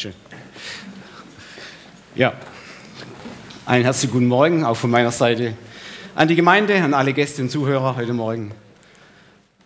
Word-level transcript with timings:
Schön. 0.00 0.14
Ja, 2.14 2.32
einen 3.66 3.84
herzlichen 3.84 4.14
guten 4.14 4.28
Morgen 4.28 4.64
auch 4.64 4.78
von 4.78 4.90
meiner 4.90 5.10
Seite 5.10 5.54
an 6.14 6.26
die 6.26 6.36
Gemeinde, 6.36 6.82
an 6.82 6.94
alle 6.94 7.12
Gäste 7.12 7.42
und 7.42 7.50
Zuhörer 7.50 7.96
heute 7.96 8.14
Morgen. 8.14 8.54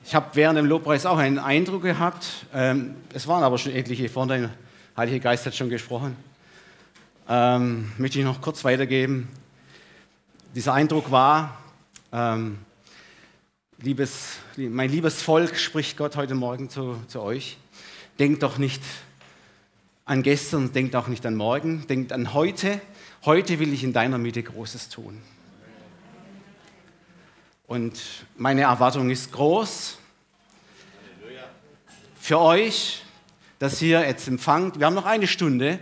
Ich 0.04 0.12
habe 0.12 0.26
während 0.32 0.58
dem 0.58 0.66
Lobpreis 0.66 1.06
auch 1.06 1.18
einen 1.18 1.38
Eindruck 1.38 1.82
gehabt. 1.82 2.26
Ähm, 2.52 2.96
es 3.12 3.28
waren 3.28 3.44
aber 3.44 3.58
schon 3.58 3.70
etliche 3.70 4.08
vorne, 4.08 4.40
der 4.40 4.50
Heilige 4.96 5.20
Geist 5.20 5.46
hat 5.46 5.54
schon 5.54 5.68
gesprochen. 5.68 6.16
Ähm, 7.28 7.92
möchte 7.96 8.18
ich 8.18 8.24
noch 8.24 8.40
kurz 8.40 8.64
weitergeben. 8.64 9.28
Dieser 10.52 10.74
Eindruck 10.74 11.12
war, 11.12 11.60
ähm, 12.12 12.58
liebes, 13.80 14.38
mein 14.56 14.90
liebes 14.90 15.22
Volk, 15.22 15.56
spricht 15.56 15.96
Gott 15.96 16.16
heute 16.16 16.34
Morgen 16.34 16.70
zu, 16.70 16.96
zu 17.06 17.22
euch. 17.22 17.56
Denkt 18.18 18.42
doch 18.42 18.58
nicht 18.58 18.82
an 20.04 20.22
gestern, 20.22 20.72
denkt 20.72 20.96
auch 20.96 21.08
nicht 21.08 21.24
an 21.24 21.34
morgen, 21.34 21.86
denkt 21.86 22.12
an 22.12 22.34
heute. 22.34 22.80
Heute 23.24 23.58
will 23.58 23.72
ich 23.72 23.84
in 23.84 23.92
deiner 23.92 24.18
Mitte 24.18 24.42
Großes 24.42 24.90
tun. 24.90 25.20
Und 27.66 27.98
meine 28.36 28.62
Erwartung 28.62 29.08
ist 29.08 29.32
groß 29.32 29.98
für 32.20 32.38
euch, 32.38 33.02
dass 33.58 33.80
ihr 33.80 34.06
jetzt 34.06 34.28
empfangt. 34.28 34.78
Wir 34.78 34.86
haben 34.86 34.94
noch 34.94 35.06
eine 35.06 35.26
Stunde 35.26 35.78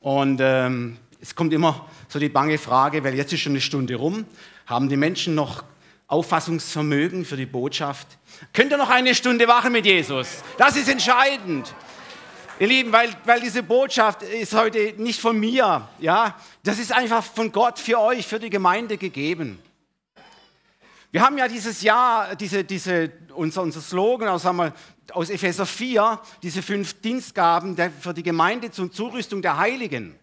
und 0.00 0.38
ähm, 0.42 0.98
es 1.20 1.34
kommt 1.34 1.54
immer 1.54 1.88
so 2.08 2.18
die 2.18 2.28
bange 2.28 2.58
Frage, 2.58 3.02
weil 3.02 3.14
jetzt 3.14 3.32
ist 3.32 3.40
schon 3.40 3.52
eine 3.52 3.60
Stunde 3.62 3.94
rum. 3.96 4.26
Haben 4.66 4.88
die 4.88 4.96
Menschen 4.96 5.34
noch 5.34 5.64
Auffassungsvermögen 6.08 7.24
für 7.24 7.36
die 7.36 7.46
Botschaft? 7.46 8.06
Könnt 8.52 8.70
ihr 8.70 8.78
noch 8.78 8.90
eine 8.90 9.14
Stunde 9.14 9.48
wachen 9.48 9.72
mit 9.72 9.86
Jesus? 9.86 10.42
Das 10.58 10.76
ist 10.76 10.88
entscheidend. 10.88 11.74
Ihr 12.58 12.68
Lieben, 12.68 12.90
weil, 12.90 13.14
weil 13.26 13.40
diese 13.42 13.62
Botschaft 13.62 14.22
ist 14.22 14.54
heute 14.54 14.94
nicht 14.96 15.20
von 15.20 15.38
mir, 15.38 15.86
ja, 15.98 16.34
das 16.62 16.78
ist 16.78 16.90
einfach 16.90 17.22
von 17.22 17.52
Gott 17.52 17.78
für 17.78 18.00
euch, 18.00 18.26
für 18.26 18.38
die 18.38 18.48
Gemeinde 18.48 18.96
gegeben. 18.96 19.58
Wir 21.10 21.20
haben 21.20 21.36
ja 21.36 21.48
dieses 21.48 21.82
Jahr, 21.82 22.34
diese, 22.34 22.64
diese, 22.64 23.12
unser, 23.34 23.60
unser 23.60 23.82
Slogan 23.82 24.28
aus, 24.28 24.44
wir, 24.44 24.72
aus 25.12 25.28
Epheser 25.28 25.66
4, 25.66 26.18
diese 26.42 26.62
fünf 26.62 26.98
Dienstgaben 27.02 27.76
der, 27.76 27.90
für 27.90 28.14
die 28.14 28.22
Gemeinde 28.22 28.70
zur 28.70 28.90
Zurüstung 28.90 29.42
der 29.42 29.58
Heiligen. 29.58 30.18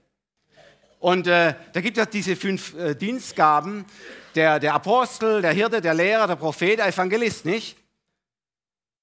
Und 0.99 1.27
äh, 1.27 1.53
da 1.71 1.81
gibt 1.81 1.99
es 1.99 2.09
diese 2.09 2.35
fünf 2.35 2.73
äh, 2.75 2.95
Dienstgaben, 2.95 3.85
der, 4.33 4.59
der 4.59 4.73
Apostel, 4.73 5.43
der 5.43 5.51
Hirte, 5.51 5.81
der 5.81 5.93
Lehrer, 5.93 6.25
der 6.25 6.35
Prophet, 6.35 6.79
der 6.79 6.87
Evangelist, 6.87 7.45
nicht? 7.45 7.77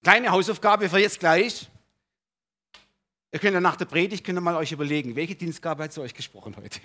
Kleine 0.03 0.31
Hausaufgabe 0.31 0.89
für 0.89 0.98
jetzt 0.98 1.20
gleich. 1.20 1.69
Ihr 3.33 3.39
könnt 3.39 3.55
ja 3.55 3.61
nach 3.61 3.77
der 3.77 3.84
Predigt 3.84 4.25
könnt 4.25 4.39
ihr 4.39 4.42
mal 4.42 4.56
euch 4.56 4.73
überlegen, 4.73 5.14
welche 5.14 5.36
Dienstgabe 5.36 5.84
hat 5.84 5.92
zu 5.92 6.00
euch 6.00 6.14
gesprochen 6.14 6.56
heute? 6.56 6.81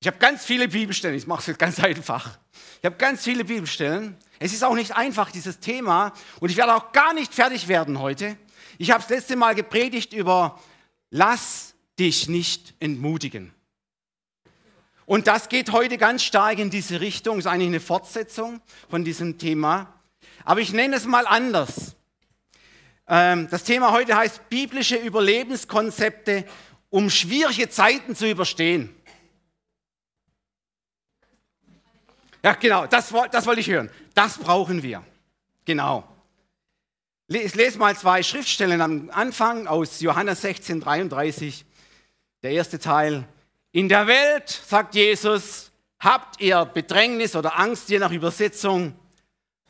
Ich 0.00 0.06
habe 0.06 0.18
ganz 0.18 0.44
viele 0.44 0.68
Bibelstellen, 0.68 1.16
ich 1.16 1.26
mache 1.26 1.40
es 1.40 1.46
jetzt 1.48 1.58
ganz 1.58 1.80
einfach. 1.80 2.38
Ich 2.78 2.84
habe 2.84 2.96
ganz 2.96 3.24
viele 3.24 3.44
Bibelstellen. 3.44 4.16
Es 4.38 4.52
ist 4.52 4.62
auch 4.62 4.74
nicht 4.74 4.94
einfach, 4.96 5.32
dieses 5.32 5.58
Thema. 5.58 6.12
Und 6.38 6.50
ich 6.50 6.56
werde 6.56 6.74
auch 6.74 6.92
gar 6.92 7.12
nicht 7.12 7.34
fertig 7.34 7.66
werden 7.66 7.98
heute. 7.98 8.36
Ich 8.78 8.92
habe 8.92 9.00
das 9.00 9.10
letzte 9.10 9.36
Mal 9.36 9.54
gepredigt 9.54 10.12
über 10.12 10.60
Lass 11.10 11.74
dich 11.98 12.28
nicht 12.28 12.74
entmutigen. 12.78 13.52
Und 15.04 15.26
das 15.26 15.48
geht 15.48 15.72
heute 15.72 15.98
ganz 15.98 16.22
stark 16.22 16.58
in 16.58 16.70
diese 16.70 17.00
Richtung. 17.00 17.38
Ist 17.38 17.46
eigentlich 17.46 17.68
eine 17.68 17.80
Fortsetzung 17.80 18.60
von 18.88 19.04
diesem 19.04 19.36
Thema. 19.38 19.94
Aber 20.44 20.60
ich 20.60 20.72
nenne 20.72 20.96
es 20.96 21.06
mal 21.06 21.26
anders. 21.26 21.96
Ähm, 23.08 23.48
das 23.50 23.64
Thema 23.64 23.92
heute 23.92 24.14
heißt 24.16 24.48
biblische 24.50 24.96
Überlebenskonzepte, 24.96 26.44
um 26.90 27.08
schwierige 27.08 27.70
Zeiten 27.70 28.14
zu 28.14 28.28
überstehen. 28.30 28.94
Ja, 32.42 32.52
genau, 32.52 32.86
das, 32.86 33.12
das 33.30 33.46
wollte 33.46 33.60
ich 33.60 33.68
hören. 33.68 33.90
Das 34.14 34.38
brauchen 34.38 34.82
wir. 34.82 35.02
Genau. 35.64 36.06
Ich 37.28 37.54
lese 37.54 37.78
mal 37.78 37.96
zwei 37.96 38.22
Schriftstellen 38.22 38.80
am 38.80 39.10
Anfang 39.12 39.66
aus 39.66 40.00
Johannes 40.00 40.42
16, 40.42 40.80
33. 40.80 41.64
Der 42.42 42.52
erste 42.52 42.78
Teil. 42.78 43.26
In 43.72 43.88
der 43.88 44.06
Welt, 44.06 44.48
sagt 44.48 44.94
Jesus, 44.94 45.70
habt 45.98 46.40
ihr 46.40 46.64
Bedrängnis 46.64 47.36
oder 47.36 47.58
Angst, 47.58 47.90
je 47.90 47.98
nach 47.98 48.12
Übersetzung. 48.12 48.94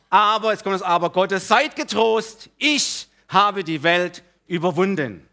Aber, 0.09 0.51
jetzt 0.51 0.63
kommt 0.63 0.75
das 0.75 0.81
Aber 0.81 1.09
Gottes, 1.09 1.47
seid 1.47 1.75
getrost, 1.75 2.49
ich 2.57 3.08
habe 3.29 3.63
die 3.63 3.83
Welt 3.83 4.23
überwunden. 4.47 5.27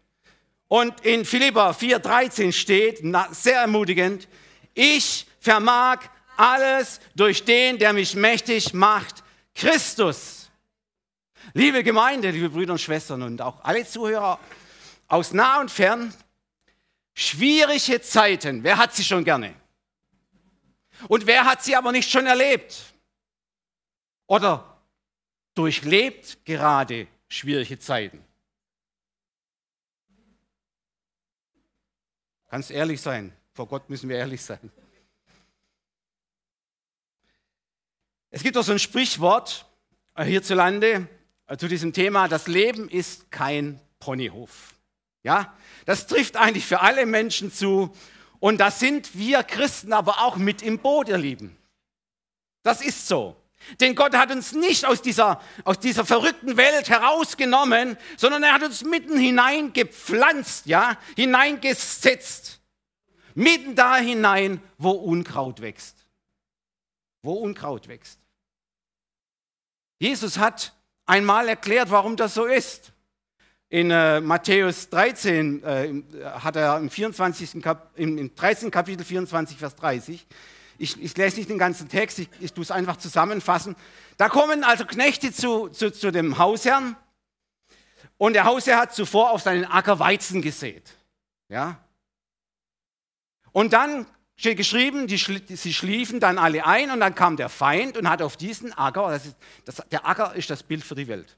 Und 0.67 1.01
in 1.01 1.25
Philippa 1.25 1.71
4,13 1.71 2.51
steht, 2.51 3.01
sehr 3.31 3.59
ermutigend, 3.59 4.27
ich 4.73 5.25
vermag 5.39 5.99
alles 6.35 6.99
durch 7.15 7.43
den, 7.43 7.79
der 7.79 7.93
mich 7.93 8.15
mächtig 8.15 8.73
macht, 8.73 9.23
Christus. 9.55 10.49
Liebe 11.53 11.83
Gemeinde, 11.83 12.29
liebe 12.29 12.49
Brüder 12.49 12.73
und 12.73 12.79
Schwestern 12.79 13.23
und 13.23 13.41
auch 13.41 13.63
alle 13.63 13.85
Zuhörer 13.85 14.39
aus 15.07 15.33
nah 15.33 15.59
und 15.59 15.71
fern, 15.71 16.13
schwierige 17.15 18.01
Zeiten, 18.01 18.63
wer 18.63 18.77
hat 18.77 18.93
sie 18.93 19.03
schon 19.03 19.23
gerne? 19.23 19.55
Und 21.07 21.25
wer 21.25 21.45
hat 21.45 21.63
sie 21.63 21.75
aber 21.75 21.91
nicht 21.91 22.11
schon 22.11 22.27
erlebt? 22.27 22.75
Oder 24.27 24.77
durchlebt 25.55 26.45
gerade 26.45 27.07
schwierige 27.27 27.79
Zeiten. 27.79 28.23
Ganz 32.49 32.69
ehrlich 32.69 33.01
sein. 33.01 33.33
Vor 33.53 33.67
Gott 33.67 33.89
müssen 33.89 34.09
wir 34.09 34.17
ehrlich 34.17 34.41
sein. 34.41 34.71
Es 38.29 38.43
gibt 38.43 38.57
auch 38.57 38.63
so 38.63 38.71
ein 38.71 38.79
Sprichwort 38.79 39.65
äh, 40.15 40.23
hierzulande 40.23 41.07
äh, 41.47 41.57
zu 41.57 41.67
diesem 41.67 41.93
Thema, 41.93 42.27
das 42.27 42.47
Leben 42.47 42.89
ist 42.89 43.31
kein 43.31 43.79
Ponyhof. 43.99 44.75
Ja, 45.23 45.57
das 45.85 46.07
trifft 46.07 46.37
eigentlich 46.37 46.65
für 46.65 46.81
alle 46.81 47.05
Menschen 47.05 47.51
zu 47.51 47.93
und 48.39 48.59
da 48.59 48.69
sind 48.69 49.17
wir 49.17 49.43
Christen 49.43 49.93
aber 49.93 50.21
auch 50.21 50.35
mit 50.35 50.61
im 50.61 50.79
Boot, 50.79 51.09
ihr 51.09 51.17
Lieben. 51.17 51.57
Das 52.63 52.81
ist 52.81 53.07
so. 53.07 53.35
Denn 53.79 53.95
Gott 53.95 54.15
hat 54.15 54.31
uns 54.31 54.53
nicht 54.53 54.85
aus 54.85 55.01
dieser, 55.01 55.41
aus 55.63 55.79
dieser 55.79 56.05
verrückten 56.05 56.57
Welt 56.57 56.89
herausgenommen, 56.89 57.97
sondern 58.17 58.43
er 58.43 58.53
hat 58.53 58.63
uns 58.63 58.83
mitten 58.83 59.17
hineingepflanzt, 59.17 60.65
ja, 60.65 60.97
hineingesetzt. 61.15 62.59
Mitten 63.35 63.75
da 63.75 63.97
hinein, 63.97 64.61
wo 64.77 64.91
Unkraut 64.91 65.61
wächst. 65.61 66.07
Wo 67.21 67.33
Unkraut 67.33 67.87
wächst. 67.87 68.19
Jesus 69.99 70.37
hat 70.37 70.73
einmal 71.05 71.47
erklärt, 71.47 71.91
warum 71.91 72.15
das 72.15 72.33
so 72.33 72.45
ist. 72.45 72.93
In 73.69 73.91
äh, 73.91 74.21
Matthäus 74.21 74.89
13 74.89 75.63
äh, 75.63 76.03
hat 76.23 76.55
er 76.55 76.77
im, 76.77 76.89
24. 76.89 77.61
Kap 77.61 77.91
im, 77.95 78.17
im 78.17 78.33
13. 78.33 78.71
Kapitel 78.71 79.03
24, 79.03 79.57
Vers 79.57 79.75
30 79.75 80.25
ich, 80.77 81.01
ich 81.01 81.15
lese 81.17 81.37
nicht 81.37 81.49
den 81.49 81.57
ganzen 81.57 81.89
Text, 81.89 82.19
ich, 82.19 82.29
ich 82.39 82.53
tue 82.53 82.63
es 82.63 82.71
einfach 82.71 82.97
zusammenfassen. 82.97 83.75
Da 84.17 84.29
kommen 84.29 84.63
also 84.63 84.85
Knechte 84.85 85.31
zu, 85.31 85.69
zu, 85.69 85.91
zu 85.91 86.11
dem 86.11 86.37
Hausherrn 86.37 86.95
und 88.17 88.33
der 88.33 88.45
Hausherr 88.45 88.77
hat 88.77 88.93
zuvor 88.93 89.31
auf 89.31 89.41
seinen 89.41 89.65
Acker 89.65 89.99
Weizen 89.99 90.41
gesät. 90.41 90.95
Ja? 91.49 91.79
Und 93.51 93.73
dann 93.73 94.05
steht 94.35 94.57
geschrieben, 94.57 95.07
die, 95.07 95.17
sie 95.17 95.73
schliefen 95.73 96.19
dann 96.19 96.37
alle 96.37 96.65
ein 96.65 96.91
und 96.91 96.99
dann 96.99 97.15
kam 97.15 97.37
der 97.37 97.49
Feind 97.49 97.97
und 97.97 98.09
hat 98.09 98.21
auf 98.21 98.37
diesen 98.37 98.73
Acker, 98.73 99.09
das 99.09 99.25
ist, 99.25 99.37
das, 99.65 99.75
der 99.91 100.07
Acker 100.07 100.35
ist 100.35 100.49
das 100.49 100.63
Bild 100.63 100.83
für 100.83 100.95
die 100.95 101.07
Welt. 101.07 101.37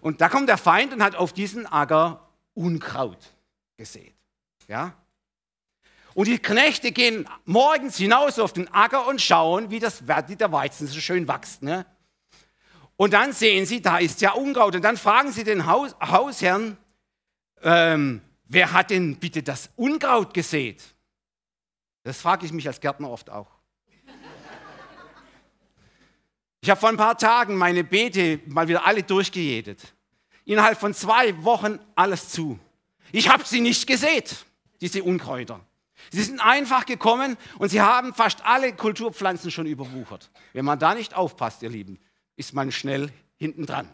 Und 0.00 0.20
da 0.20 0.28
kommt 0.28 0.48
der 0.48 0.58
Feind 0.58 0.92
und 0.92 1.02
hat 1.02 1.16
auf 1.16 1.32
diesen 1.32 1.66
Acker 1.66 2.28
Unkraut 2.54 3.18
gesät. 3.76 4.14
Ja? 4.68 4.94
Und 6.16 6.28
die 6.28 6.38
Knechte 6.38 6.92
gehen 6.92 7.28
morgens 7.44 7.98
hinaus 7.98 8.38
auf 8.38 8.54
den 8.54 8.72
Acker 8.72 9.06
und 9.06 9.20
schauen, 9.20 9.70
wie, 9.70 9.80
das, 9.80 10.02
der 10.06 10.50
Weizen 10.50 10.86
so 10.86 10.98
schön 10.98 11.28
wächst. 11.28 11.62
Ne? 11.62 11.84
Und 12.96 13.12
dann 13.12 13.34
sehen 13.34 13.66
sie, 13.66 13.82
da 13.82 13.98
ist 13.98 14.22
ja 14.22 14.32
Unkraut. 14.32 14.74
Und 14.74 14.80
dann 14.80 14.96
fragen 14.96 15.30
sie 15.30 15.44
den 15.44 15.66
Haus, 15.66 15.94
Hausherrn, 16.00 16.78
ähm, 17.60 18.22
wer 18.46 18.72
hat 18.72 18.88
denn 18.88 19.16
bitte 19.16 19.42
das 19.42 19.68
Unkraut 19.76 20.32
gesät? 20.32 20.82
Das 22.02 22.18
frage 22.18 22.46
ich 22.46 22.52
mich 22.54 22.66
als 22.66 22.80
Gärtner 22.80 23.10
oft 23.10 23.28
auch. 23.28 23.50
Ich 26.62 26.70
habe 26.70 26.80
vor 26.80 26.88
ein 26.88 26.96
paar 26.96 27.18
Tagen 27.18 27.56
meine 27.56 27.84
Beete 27.84 28.40
mal 28.46 28.66
wieder 28.68 28.86
alle 28.86 29.02
durchgejätet. 29.02 29.94
Innerhalb 30.46 30.80
von 30.80 30.94
zwei 30.94 31.44
Wochen 31.44 31.78
alles 31.94 32.30
zu. 32.30 32.58
Ich 33.12 33.28
habe 33.28 33.44
sie 33.44 33.60
nicht 33.60 33.86
gesät, 33.86 34.46
diese 34.80 35.02
Unkräuter. 35.02 35.60
Sie 36.10 36.22
sind 36.22 36.40
einfach 36.40 36.86
gekommen 36.86 37.36
und 37.58 37.68
sie 37.68 37.80
haben 37.80 38.14
fast 38.14 38.44
alle 38.44 38.74
Kulturpflanzen 38.74 39.50
schon 39.50 39.66
überwuchert. 39.66 40.30
Wenn 40.52 40.64
man 40.64 40.78
da 40.78 40.94
nicht 40.94 41.14
aufpasst, 41.14 41.62
ihr 41.62 41.70
Lieben, 41.70 41.98
ist 42.36 42.52
man 42.52 42.70
schnell 42.70 43.10
hinten 43.36 43.66
dran. 43.66 43.92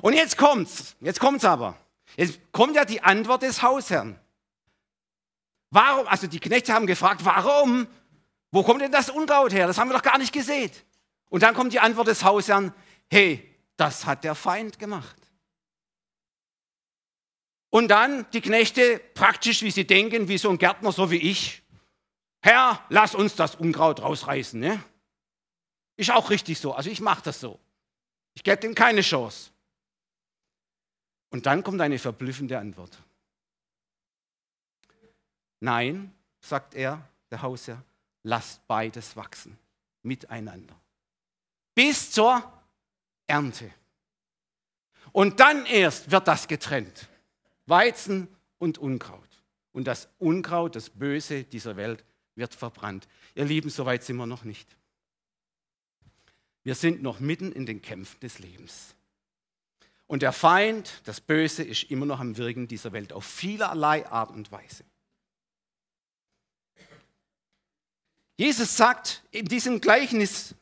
Und 0.00 0.14
jetzt 0.14 0.36
kommt's, 0.36 0.96
jetzt 1.00 1.20
kommt's 1.20 1.44
aber. 1.44 1.76
Jetzt 2.16 2.40
kommt 2.52 2.76
ja 2.76 2.84
die 2.84 3.02
Antwort 3.02 3.42
des 3.42 3.62
Hausherrn. 3.62 4.18
Warum? 5.70 6.06
Also 6.06 6.26
die 6.26 6.40
Knechte 6.40 6.72
haben 6.72 6.86
gefragt, 6.86 7.24
warum? 7.24 7.86
Wo 8.50 8.62
kommt 8.62 8.82
denn 8.82 8.92
das 8.92 9.08
Unkraut 9.08 9.52
her? 9.52 9.66
Das 9.66 9.78
haben 9.78 9.88
wir 9.88 9.94
doch 9.94 10.02
gar 10.02 10.18
nicht 10.18 10.32
gesehen. 10.32 10.70
Und 11.30 11.42
dann 11.42 11.54
kommt 11.54 11.72
die 11.72 11.80
Antwort 11.80 12.08
des 12.08 12.22
Hausherrn, 12.22 12.74
hey, 13.10 13.50
das 13.76 14.04
hat 14.04 14.22
der 14.22 14.34
Feind 14.34 14.78
gemacht. 14.78 15.16
Und 17.72 17.88
dann 17.88 18.30
die 18.32 18.42
Knechte, 18.42 18.98
praktisch 19.14 19.62
wie 19.62 19.70
sie 19.70 19.86
denken, 19.86 20.28
wie 20.28 20.36
so 20.36 20.50
ein 20.50 20.58
Gärtner, 20.58 20.92
so 20.92 21.10
wie 21.10 21.16
ich. 21.16 21.62
Herr, 22.42 22.84
lass 22.90 23.14
uns 23.14 23.34
das 23.34 23.54
Unkraut 23.54 24.02
rausreißen. 24.02 24.60
Ne? 24.60 24.84
Ist 25.96 26.10
auch 26.10 26.28
richtig 26.28 26.58
so. 26.58 26.74
Also 26.74 26.90
ich 26.90 27.00
mache 27.00 27.22
das 27.22 27.40
so. 27.40 27.58
Ich 28.34 28.42
gebe 28.42 28.58
dem 28.58 28.74
keine 28.74 29.00
Chance. 29.00 29.52
Und 31.30 31.46
dann 31.46 31.62
kommt 31.62 31.80
eine 31.80 31.98
verblüffende 31.98 32.58
Antwort. 32.58 32.98
Nein, 35.60 36.14
sagt 36.40 36.74
er, 36.74 37.08
der 37.30 37.40
Hausherr, 37.40 37.82
lasst 38.22 38.66
beides 38.66 39.16
wachsen 39.16 39.58
miteinander. 40.02 40.78
Bis 41.74 42.10
zur 42.12 42.52
Ernte. 43.26 43.70
Und 45.12 45.40
dann 45.40 45.64
erst 45.64 46.10
wird 46.10 46.28
das 46.28 46.46
getrennt. 46.46 47.08
Weizen 47.72 48.28
und 48.58 48.76
Unkraut. 48.76 49.42
Und 49.72 49.86
das 49.86 50.10
Unkraut, 50.18 50.76
das 50.76 50.90
Böse 50.90 51.44
dieser 51.44 51.76
Welt, 51.76 52.04
wird 52.34 52.54
verbrannt. 52.54 53.08
Ihr 53.34 53.46
Lieben, 53.46 53.70
so 53.70 53.86
weit 53.86 54.04
sind 54.04 54.16
wir 54.16 54.26
noch 54.26 54.44
nicht. 54.44 54.76
Wir 56.64 56.74
sind 56.74 57.02
noch 57.02 57.18
mitten 57.18 57.50
in 57.50 57.64
den 57.64 57.80
Kämpfen 57.80 58.20
des 58.20 58.38
Lebens. 58.40 58.94
Und 60.06 60.20
der 60.20 60.32
Feind, 60.32 61.00
das 61.04 61.22
Böse, 61.22 61.62
ist 61.62 61.84
immer 61.84 62.04
noch 62.04 62.20
am 62.20 62.36
Wirken 62.36 62.68
dieser 62.68 62.92
Welt 62.92 63.10
auf 63.14 63.24
vielerlei 63.24 64.06
Art 64.06 64.30
und 64.30 64.52
Weise. 64.52 64.84
Jesus 68.36 68.76
sagt 68.76 69.24
in 69.30 69.46
diesem 69.46 69.80
Gleichnis, 69.80 70.54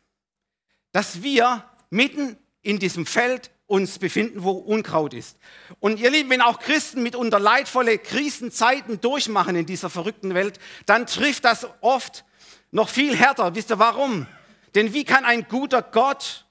dass 0.93 1.25
wir 1.25 1.69
mitten 1.91 2.37
in 2.63 2.79
diesem 2.79 3.05
Feld 3.05 3.51
uns 3.71 3.99
befinden, 3.99 4.43
wo 4.43 4.51
Unkraut 4.51 5.15
ist. 5.15 5.39
Und 5.79 6.01
ihr 6.01 6.11
Lieben, 6.11 6.29
wenn 6.31 6.43
auch 6.43 6.59
Christen 6.59 7.03
mitunter 7.03 7.39
leidvolle 7.39 7.99
Krisenzeiten 7.99 9.01
durchmachen 9.01 9.55
in 9.55 9.67
dieser 9.67 9.89
verrückten 9.89 10.35
Welt, 10.35 10.59
dann 10.87 11.07
trifft 11.07 11.45
das 11.45 11.67
oft 11.81 12.25
noch 12.73 12.89
viel 12.89 13.17
härter. 13.17 13.55
Wisst 13.55 13.71
ihr 13.71 13.79
warum? 13.79 14.27
Denn 14.75 14.93
wie 14.93 15.05
kann 15.05 15.25
ein 15.25 15.47
guter 15.49 15.83
Gott 15.83 16.47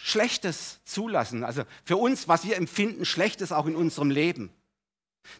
Schlechtes 0.00 0.78
zulassen. 0.84 1.42
Also 1.42 1.64
für 1.84 1.96
uns, 1.96 2.28
was 2.28 2.44
wir 2.44 2.56
empfinden, 2.56 3.04
Schlechtes 3.04 3.50
auch 3.50 3.66
in 3.66 3.74
unserem 3.74 4.10
Leben. 4.10 4.52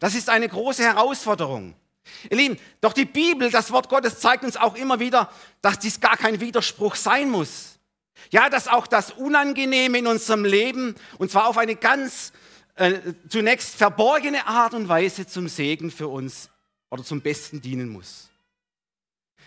Das 0.01 0.17
ist 0.17 0.29
eine 0.29 0.49
große 0.49 0.83
Herausforderung. 0.83 1.77
Ihr 2.29 2.37
Lieben, 2.37 2.59
doch 2.81 2.93
die 2.93 3.05
Bibel, 3.05 3.51
das 3.53 3.71
Wort 3.71 3.89
Gottes 3.89 4.19
zeigt 4.19 4.43
uns 4.43 4.57
auch 4.57 4.75
immer 4.75 4.99
wieder, 4.99 5.31
dass 5.63 5.79
dies 5.79 6.01
gar 6.01 6.17
kein 6.17 6.41
Widerspruch 6.41 6.97
sein 6.97 7.31
muss. 7.31 7.78
Ja, 8.31 8.51
dass 8.51 8.69
auch 8.69 8.87
das 8.87 9.11
Unangenehme 9.11 9.99
in 9.99 10.07
unserem 10.07 10.45
Leben, 10.45 10.95
und 11.19 11.31
zwar 11.31 11.49
auf 11.49 11.59
eine 11.59 11.77
ganz 11.77 12.33
äh, 12.75 12.95
zunächst 13.29 13.75
verborgene 13.75 14.47
Art 14.47 14.75
und 14.75 14.89
Weise 14.89 15.27
zum 15.27 15.49
Segen 15.49 15.91
für 15.91 16.09
uns 16.09 16.51
oder 16.91 17.03
zum 17.03 17.21
Besten 17.21 17.61
dienen 17.61 17.89
muss. 17.89 18.29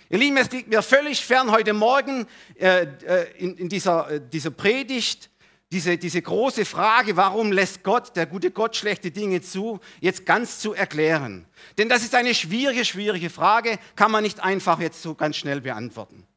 Ihr 0.10 0.18
Lieben, 0.18 0.38
es 0.38 0.52
liegt 0.52 0.68
mir 0.68 0.82
völlig 0.82 1.26
fern, 1.26 1.52
heute 1.52 1.74
Morgen 1.74 2.28
äh, 2.60 2.84
äh, 2.84 3.32
in, 3.38 3.56
in 3.58 3.70
dieser, 3.70 4.12
äh, 4.12 4.22
dieser 4.22 4.52
Predigt 4.52 5.32
diese, 5.72 5.98
diese 5.98 6.22
große 6.22 6.66
Frage, 6.66 7.16
warum 7.16 7.52
lässt 7.52 7.84
Gott, 7.84 8.16
der 8.16 8.26
gute 8.26 8.52
Gott, 8.52 8.76
schlechte 8.76 9.10
Dinge 9.10 9.42
zu, 9.42 9.80
jetzt 10.02 10.26
ganz 10.26 10.60
zu 10.60 10.74
erklären. 10.74 11.46
Denn 11.78 11.88
das 11.88 12.04
ist 12.04 12.14
eine 12.14 12.36
schwierige, 12.36 12.84
schwierige 12.84 13.30
Frage, 13.30 13.80
kann 13.96 14.12
man 14.12 14.24
nicht 14.24 14.42
einfach 14.42 14.80
jetzt 14.82 15.02
so 15.02 15.16
ganz 15.16 15.38
schnell 15.38 15.62
beantworten. 15.62 16.28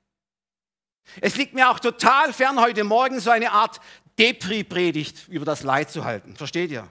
Es 1.20 1.36
liegt 1.36 1.54
mir 1.54 1.70
auch 1.70 1.78
total 1.78 2.32
fern, 2.32 2.60
heute 2.60 2.84
Morgen 2.84 3.20
so 3.20 3.30
eine 3.30 3.52
Art 3.52 3.80
Depri-Predigt 4.18 5.28
über 5.28 5.44
das 5.44 5.62
Leid 5.62 5.90
zu 5.90 6.04
halten. 6.04 6.36
Versteht 6.36 6.70
ihr? 6.70 6.88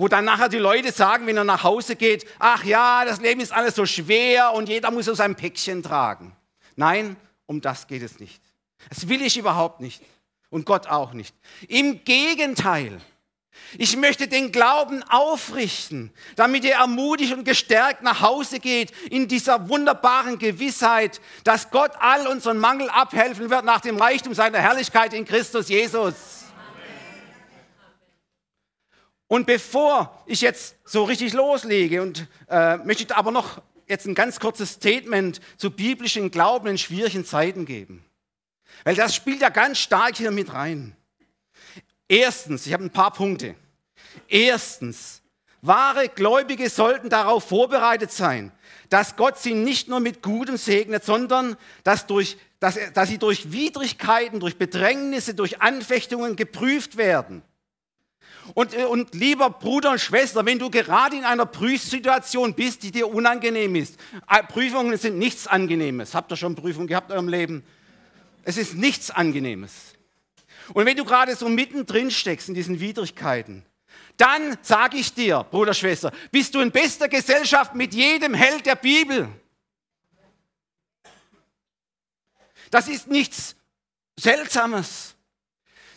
wo 0.00 0.08
dann 0.08 0.24
nachher 0.24 0.48
die 0.48 0.56
Leute 0.56 0.92
sagen, 0.92 1.26
wenn 1.26 1.36
er 1.36 1.44
nach 1.44 1.62
Hause 1.62 1.94
geht, 1.94 2.26
ach 2.38 2.64
ja, 2.64 3.04
das 3.04 3.20
Leben 3.20 3.38
ist 3.42 3.52
alles 3.52 3.74
so 3.74 3.84
schwer 3.84 4.54
und 4.54 4.66
jeder 4.66 4.90
muss 4.90 5.04
so 5.04 5.12
sein 5.12 5.34
Päckchen 5.34 5.82
tragen. 5.82 6.34
Nein, 6.74 7.16
um 7.44 7.60
das 7.60 7.86
geht 7.86 8.00
es 8.00 8.18
nicht. 8.18 8.40
Das 8.88 9.10
will 9.10 9.20
ich 9.20 9.36
überhaupt 9.36 9.80
nicht 9.82 10.02
und 10.48 10.64
Gott 10.64 10.86
auch 10.86 11.12
nicht. 11.12 11.34
Im 11.68 12.02
Gegenteil, 12.02 12.98
ich 13.78 13.96
möchte 13.96 14.26
den 14.26 14.52
Glauben 14.52 15.02
aufrichten, 15.04 16.12
damit 16.36 16.64
er 16.64 16.78
ermutigt 16.78 17.32
und 17.32 17.44
gestärkt 17.44 18.02
nach 18.02 18.20
Hause 18.20 18.58
geht 18.58 18.90
in 19.10 19.28
dieser 19.28 19.68
wunderbaren 19.68 20.38
Gewissheit, 20.38 21.20
dass 21.44 21.70
Gott 21.70 21.92
all 22.00 22.26
unseren 22.26 22.58
Mangel 22.58 22.88
abhelfen 22.90 23.50
wird 23.50 23.64
nach 23.64 23.80
dem 23.80 23.96
Reichtum 23.96 24.34
seiner 24.34 24.58
Herrlichkeit 24.58 25.14
in 25.14 25.24
Christus 25.24 25.68
Jesus. 25.68 26.14
Und 29.28 29.46
bevor 29.46 30.24
ich 30.26 30.40
jetzt 30.40 30.74
so 30.84 31.04
richtig 31.04 31.32
loslege, 31.32 32.02
und 32.02 32.26
äh, 32.48 32.78
möchte 32.78 33.04
ich 33.04 33.14
aber 33.14 33.30
noch 33.30 33.62
jetzt 33.86 34.06
ein 34.06 34.16
ganz 34.16 34.40
kurzes 34.40 34.72
Statement 34.72 35.40
zu 35.56 35.70
biblischen 35.70 36.32
Glauben 36.32 36.66
in 36.66 36.78
schwierigen 36.78 37.24
Zeiten 37.24 37.64
geben. 37.64 38.04
Weil 38.82 38.96
das 38.96 39.14
spielt 39.14 39.40
ja 39.40 39.50
ganz 39.50 39.78
stark 39.78 40.16
hier 40.16 40.32
mit 40.32 40.52
rein. 40.52 40.96
Erstens, 42.10 42.66
ich 42.66 42.72
habe 42.72 42.82
ein 42.82 42.90
paar 42.90 43.12
Punkte. 43.12 43.54
Erstens, 44.26 45.22
wahre 45.62 46.08
Gläubige 46.08 46.68
sollten 46.68 47.08
darauf 47.08 47.44
vorbereitet 47.44 48.10
sein, 48.10 48.50
dass 48.88 49.14
Gott 49.14 49.38
sie 49.38 49.54
nicht 49.54 49.86
nur 49.86 50.00
mit 50.00 50.20
Gutem 50.20 50.56
segnet, 50.56 51.04
sondern 51.04 51.56
dass, 51.84 52.08
durch, 52.08 52.36
dass, 52.58 52.76
dass 52.94 53.08
sie 53.08 53.18
durch 53.18 53.52
Widrigkeiten, 53.52 54.40
durch 54.40 54.58
Bedrängnisse, 54.58 55.34
durch 55.34 55.62
Anfechtungen 55.62 56.34
geprüft 56.34 56.96
werden. 56.96 57.44
Und, 58.54 58.74
äh, 58.74 58.86
und 58.86 59.14
lieber 59.14 59.48
Bruder 59.48 59.92
und 59.92 60.00
Schwester, 60.00 60.44
wenn 60.44 60.58
du 60.58 60.68
gerade 60.68 61.14
in 61.14 61.24
einer 61.24 61.46
Prüfsituation 61.46 62.54
bist, 62.54 62.82
die 62.82 62.90
dir 62.90 63.06
unangenehm 63.06 63.76
ist, 63.76 64.00
äh, 64.28 64.42
Prüfungen 64.42 64.98
sind 64.98 65.16
nichts 65.16 65.46
Angenehmes. 65.46 66.16
Habt 66.16 66.32
ihr 66.32 66.36
schon 66.36 66.56
Prüfungen 66.56 66.88
gehabt 66.88 67.10
in 67.10 67.14
eurem 67.14 67.28
Leben? 67.28 67.62
Es 68.42 68.56
ist 68.56 68.74
nichts 68.74 69.12
Angenehmes. 69.12 69.94
Und 70.74 70.86
wenn 70.86 70.96
du 70.96 71.04
gerade 71.04 71.34
so 71.34 71.48
mittendrin 71.48 72.10
steckst 72.10 72.48
in 72.48 72.54
diesen 72.54 72.80
Widrigkeiten, 72.80 73.64
dann 74.16 74.58
sage 74.62 74.98
ich 74.98 75.14
dir, 75.14 75.44
Bruder, 75.50 75.74
Schwester, 75.74 76.12
bist 76.30 76.54
du 76.54 76.60
in 76.60 76.70
bester 76.70 77.08
Gesellschaft 77.08 77.74
mit 77.74 77.94
jedem 77.94 78.34
Held 78.34 78.66
der 78.66 78.76
Bibel. 78.76 79.28
Das 82.70 82.88
ist 82.88 83.08
nichts 83.08 83.56
Seltsames. 84.18 85.14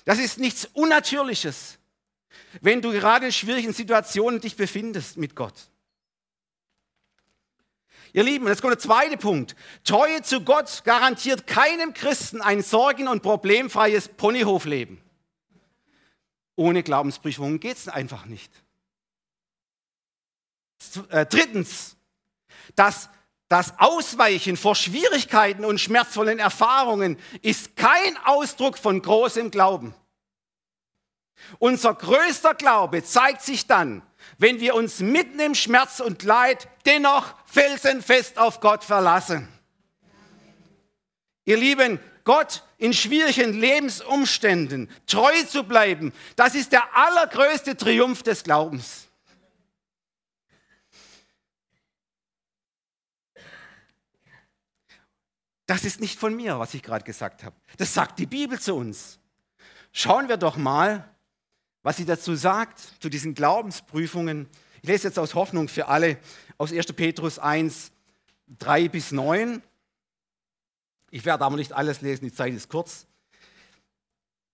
Das 0.05 0.19
ist 0.19 0.39
nichts 0.39 0.65
Unnatürliches 0.73 1.77
wenn 2.61 2.81
du 2.81 2.91
gerade 2.91 3.27
in 3.27 3.31
schwierigen 3.31 3.73
Situationen 3.73 4.39
dich 4.39 4.55
befindest 4.55 5.17
mit 5.17 5.35
Gott. 5.35 5.53
Ihr 8.15 8.23
Lieben, 8.23 8.47
jetzt 8.47 8.61
kommt 8.61 8.73
der 8.73 8.79
zweite 8.79 9.17
Punkt. 9.17 9.55
Treue 9.83 10.21
zu 10.21 10.41
Gott 10.41 10.83
garantiert 10.85 11.47
keinem 11.47 11.95
Christen 11.95 12.41
ein 12.41 12.61
sorgen- 12.61 13.07
und 13.07 13.23
problemfreies 13.23 14.07
Ponyhofleben. 14.07 15.01
Ohne 16.55 16.83
Glaubensprüfungen 16.83 17.59
geht 17.59 17.77
es 17.77 17.87
einfach 17.87 18.25
nicht. 18.25 18.51
Äh, 21.09 21.25
drittens, 21.25 21.95
das, 22.75 23.09
das 23.49 23.79
Ausweichen 23.79 24.57
vor 24.57 24.75
Schwierigkeiten 24.75 25.65
und 25.65 25.81
schmerzvollen 25.81 26.37
Erfahrungen 26.37 27.17
ist 27.41 27.75
kein 27.75 28.15
Ausdruck 28.25 28.77
von 28.77 29.01
großem 29.01 29.49
Glauben. 29.49 29.95
Unser 31.57 31.95
größter 31.95 32.53
Glaube 32.53 33.03
zeigt 33.03 33.41
sich 33.41 33.65
dann, 33.65 34.03
wenn 34.37 34.59
wir 34.59 34.75
uns 34.75 34.99
mitten 34.99 35.39
im 35.39 35.55
Schmerz 35.55 35.99
und 35.99 36.23
Leid 36.23 36.67
dennoch 36.85 37.35
felsenfest 37.45 38.37
auf 38.37 38.59
Gott 38.59 38.83
verlassen. 38.83 39.47
Ihr 41.45 41.57
Lieben, 41.57 41.99
Gott 42.23 42.63
in 42.77 42.93
schwierigen 42.93 43.53
Lebensumständen 43.53 44.89
treu 45.07 45.43
zu 45.43 45.63
bleiben, 45.63 46.13
das 46.35 46.55
ist 46.55 46.71
der 46.71 46.95
allergrößte 46.95 47.75
Triumph 47.75 48.23
des 48.23 48.43
Glaubens. 48.43 49.07
Das 55.65 55.85
ist 55.85 56.01
nicht 56.01 56.19
von 56.19 56.35
mir, 56.35 56.59
was 56.59 56.73
ich 56.73 56.83
gerade 56.83 57.05
gesagt 57.05 57.43
habe. 57.43 57.55
Das 57.77 57.93
sagt 57.93 58.19
die 58.19 58.25
Bibel 58.25 58.59
zu 58.59 58.75
uns. 58.75 59.19
Schauen 59.91 60.27
wir 60.27 60.37
doch 60.37 60.57
mal, 60.57 61.12
was 61.83 61.97
sie 61.97 62.05
dazu 62.05 62.35
sagt, 62.35 62.79
zu 62.99 63.09
diesen 63.09 63.35
Glaubensprüfungen. 63.35 64.47
Ich 64.81 64.89
lese 64.89 65.07
jetzt 65.09 65.19
aus 65.19 65.35
Hoffnung 65.35 65.67
für 65.67 65.87
alle 65.87 66.17
aus 66.57 66.71
1. 66.71 66.93
Petrus 66.93 67.39
1, 67.39 67.91
3 68.59 68.87
bis 68.87 69.11
9. 69.11 69.61
Ich 71.11 71.25
werde 71.25 71.45
aber 71.45 71.57
nicht 71.57 71.73
alles 71.73 72.01
lesen, 72.01 72.25
die 72.25 72.33
Zeit 72.33 72.53
ist 72.53 72.69
kurz. 72.69 73.05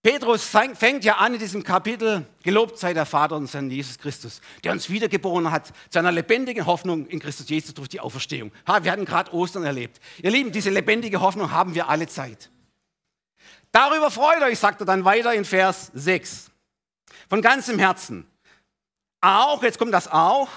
Petrus 0.02 0.44
fängt 0.44 1.04
ja 1.04 1.18
an 1.18 1.34
in 1.34 1.40
diesem 1.40 1.62
Kapitel, 1.62 2.26
gelobt 2.42 2.80
sei 2.80 2.94
der 2.94 3.06
Vater 3.06 3.36
unseres 3.36 3.70
Jesus 3.70 3.98
Christus, 3.98 4.40
der 4.64 4.72
uns 4.72 4.90
wiedergeboren 4.90 5.52
hat 5.52 5.74
zu 5.90 6.00
einer 6.00 6.12
lebendigen 6.12 6.66
Hoffnung 6.66 7.06
in 7.08 7.20
Christus 7.20 7.50
Jesus 7.50 7.74
durch 7.74 7.90
die 7.90 8.00
Auferstehung. 8.00 8.54
Ha, 8.66 8.84
wir 8.84 8.94
hatten 8.94 9.04
gerade 9.04 9.34
Ostern 9.34 9.66
erlebt. 9.66 10.00
Ihr 10.24 10.32
Lieben, 10.32 10.54
diese 10.54 10.70
lebendige 10.70 11.20
Hoffnung 11.20 11.52
haben 11.52 11.76
wir 11.76 11.90
alle 11.90 12.08
Zeit. 12.08 12.50
Darüber 13.74 14.10
freut 14.10 14.42
euch, 14.42 14.58
sagt 14.58 14.80
er 14.82 14.86
dann 14.86 15.04
weiter 15.04 15.34
in 15.34 15.44
Vers 15.44 15.92
6. 15.94 16.49
Von 17.30 17.42
ganzem 17.42 17.80
Herzen. 17.80 18.28
Auch, 19.22 19.64
jetzt 19.64 19.80
kommt 19.80 19.94
das 19.94 20.08
auch, 20.10 20.50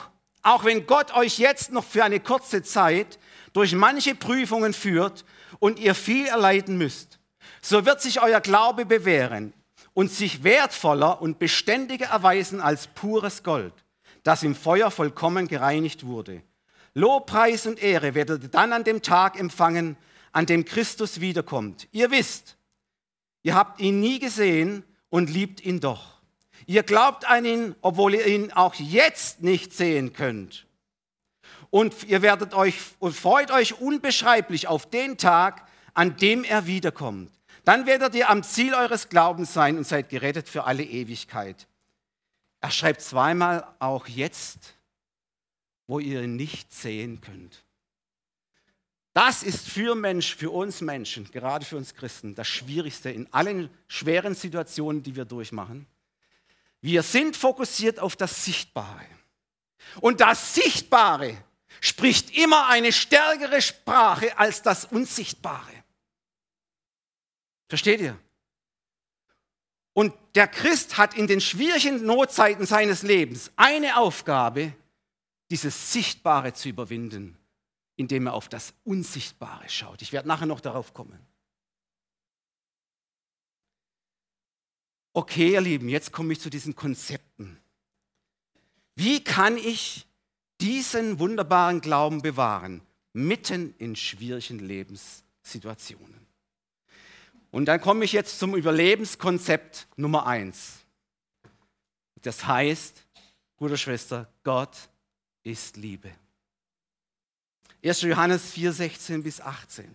auch 0.43 0.65
wenn 0.65 0.87
Gott 0.87 1.15
euch 1.15 1.39
jetzt 1.39 1.73
noch 1.73 1.85
für 1.85 2.05
eine 2.05 2.21
kurze 2.21 2.63
Zeit 2.63 3.19
durch 3.53 3.75
manche 3.75 4.15
Prüfungen 4.15 4.73
führt 4.73 5.25
und 5.59 5.79
ihr 5.79 5.95
viel 5.95 6.27
erleiden 6.27 6.79
müsst 6.79 7.19
so 7.63 7.87
wird 7.87 8.03
sich 8.03 8.21
euer 8.21 8.41
Glaube 8.41 8.85
bewähren 8.85 9.55
und 9.95 10.11
sich 10.11 10.43
wertvoller 10.43 11.23
und 11.23 11.39
beständiger 11.39 12.07
erweisen 12.07 12.61
als 12.61 12.89
pures 12.89 13.43
Gold, 13.43 13.73
das 14.25 14.43
im 14.43 14.55
Feuer 14.55 14.91
vollkommen 14.91 15.49
gereinigt 15.49 16.05
wurde. 16.05 16.43
Lobpreis 16.95 17.67
und 17.67 17.83
Ehre 17.83 18.15
werdet 18.15 18.43
ihr 18.43 18.49
dann 18.49 18.73
an 18.73 18.85
dem 18.85 19.01
Tag 19.01 19.39
empfangen, 19.39 19.97
an 20.33 20.47
dem 20.47 20.65
Christus 20.65 21.21
wiederkommt. 21.21 21.89
Ihr 21.93 22.11
wisst, 22.11 22.57
ihr 23.43 23.55
habt 23.55 23.81
ihn 23.81 24.01
nie 24.01 24.19
gesehen 24.19 24.85
und 25.09 25.31
liebt 25.31 25.65
ihn 25.65 25.81
doch. 25.81 26.12
Ihr 26.67 26.83
glaubt 26.83 27.29
an 27.29 27.45
ihn, 27.45 27.75
obwohl 27.83 28.15
ihr 28.15 28.27
ihn 28.27 28.53
auch 28.53 28.75
jetzt 28.75 29.43
nicht 29.43 29.73
sehen 29.73 30.13
könnt. 30.13 30.67
Und 31.71 32.05
ihr 32.05 32.23
werdet 32.23 32.55
euch 32.55 32.77
und 32.99 33.15
freut 33.15 33.51
euch 33.51 33.81
unbeschreiblich 33.81 34.69
auf 34.69 34.89
den 34.89 35.17
Tag, 35.17 35.67
an 35.95 36.17
dem 36.17 36.45
er 36.45 36.67
wiederkommt. 36.67 37.31
Dann 37.65 37.87
werdet 37.87 38.15
ihr 38.15 38.29
am 38.29 38.43
Ziel 38.43 38.75
eures 38.75 39.09
Glaubens 39.09 39.55
sein 39.55 39.79
und 39.79 39.87
seid 39.87 40.09
gerettet 40.09 40.49
für 40.49 40.65
alle 40.65 40.85
Ewigkeit. 40.85 41.67
Er 42.61 42.71
schreibt 42.71 43.01
zweimal 43.01 43.67
auch 43.79 44.07
jetzt, 44.07 44.75
wo 45.87 45.99
ihr 45.99 46.23
ihn 46.23 46.37
nicht 46.37 46.73
sehen 46.73 47.21
könnt. 47.21 47.65
Das 49.15 49.43
ist 49.43 49.69
für 49.69 49.95
Mensch, 49.95 50.35
für 50.35 50.51
uns 50.51 50.81
Menschen, 50.81 51.31
gerade 51.31 51.65
für 51.65 51.77
uns 51.77 51.95
Christen, 51.95 52.35
das 52.35 52.49
Schwierigste 52.49 53.11
in 53.11 53.31
allen 53.33 53.69
schweren 53.87 54.35
Situationen, 54.35 55.03
die 55.03 55.17
wir 55.17 55.27
durchmachen. 55.27 55.87
Wir 56.83 57.03
sind 57.03 57.37
fokussiert 57.37 57.99
auf 58.01 58.17
das 58.17 58.45
Sichtbare. 58.45 59.07
Und 60.01 60.21
das 60.21 60.55
Sichtbare 60.55 61.43
spricht 61.81 62.37
immer 62.37 62.69
eine 62.69 62.93
stärkere 62.93 63.63
Sprache 63.63 64.37
als 64.39 64.63
das 64.63 64.85
Unsichtbare. 64.85 65.73
Versteht 67.69 68.01
ihr? 68.01 68.19
Und 69.95 70.15
der 70.35 70.49
Christ 70.49 70.99
hat 70.99 71.15
in 71.15 71.27
den 71.27 71.41
schwierigen 71.41 72.05
Notzeiten 72.05 72.67
seines 72.67 73.03
Lebens 73.03 73.53
eine 73.57 73.97
Aufgabe, 73.99 74.73
dieses 75.51 75.93
Sichtbare 75.93 76.55
zu 76.55 76.69
überwinden, 76.69 77.37
indem 77.97 78.27
er 78.27 78.35
auf 78.35 78.49
das 78.49 78.75
Unsichtbare 78.85 79.69
schaut. 79.69 80.03
Ich 80.03 80.13
werde 80.13 80.29
nachher 80.29 80.47
noch 80.47 80.61
darauf 80.61 80.95
kommen. 80.95 81.19
Okay, 85.15 85.53
ihr 85.53 85.61
Lieben, 85.61 85.89
jetzt 85.89 86.13
komme 86.13 86.33
ich 86.33 86.41
zu 86.41 86.49
diesen 86.49 86.75
Konzepten. 86.75 87.59
Wie 88.95 89.23
kann 89.23 89.57
ich 89.57 90.07
diesen 90.61 91.19
wunderbaren 91.19 91.81
Glauben 91.81 92.23
bewahren, 92.23 92.81
mitten 93.13 93.75
in 93.79 93.95
schwierigen 93.97 94.59
Lebenssituationen? 94.59 96.27
Und 97.51 97.67
dann 97.67 97.81
komme 97.81 98.05
ich 98.05 98.13
jetzt 98.13 98.39
zum 98.39 98.55
Überlebenskonzept 98.55 99.87
Nummer 99.97 100.27
eins. 100.27 100.79
Das 102.23 102.47
heißt, 102.47 103.05
Bruder, 103.57 103.77
Schwester, 103.77 104.33
Gott 104.43 104.89
ist 105.43 105.77
Liebe. 105.77 106.11
1. 107.85 108.03
Johannes 108.03 108.51
4, 108.53 108.73
16 108.73 109.23
bis 109.23 109.41
18. 109.41 109.95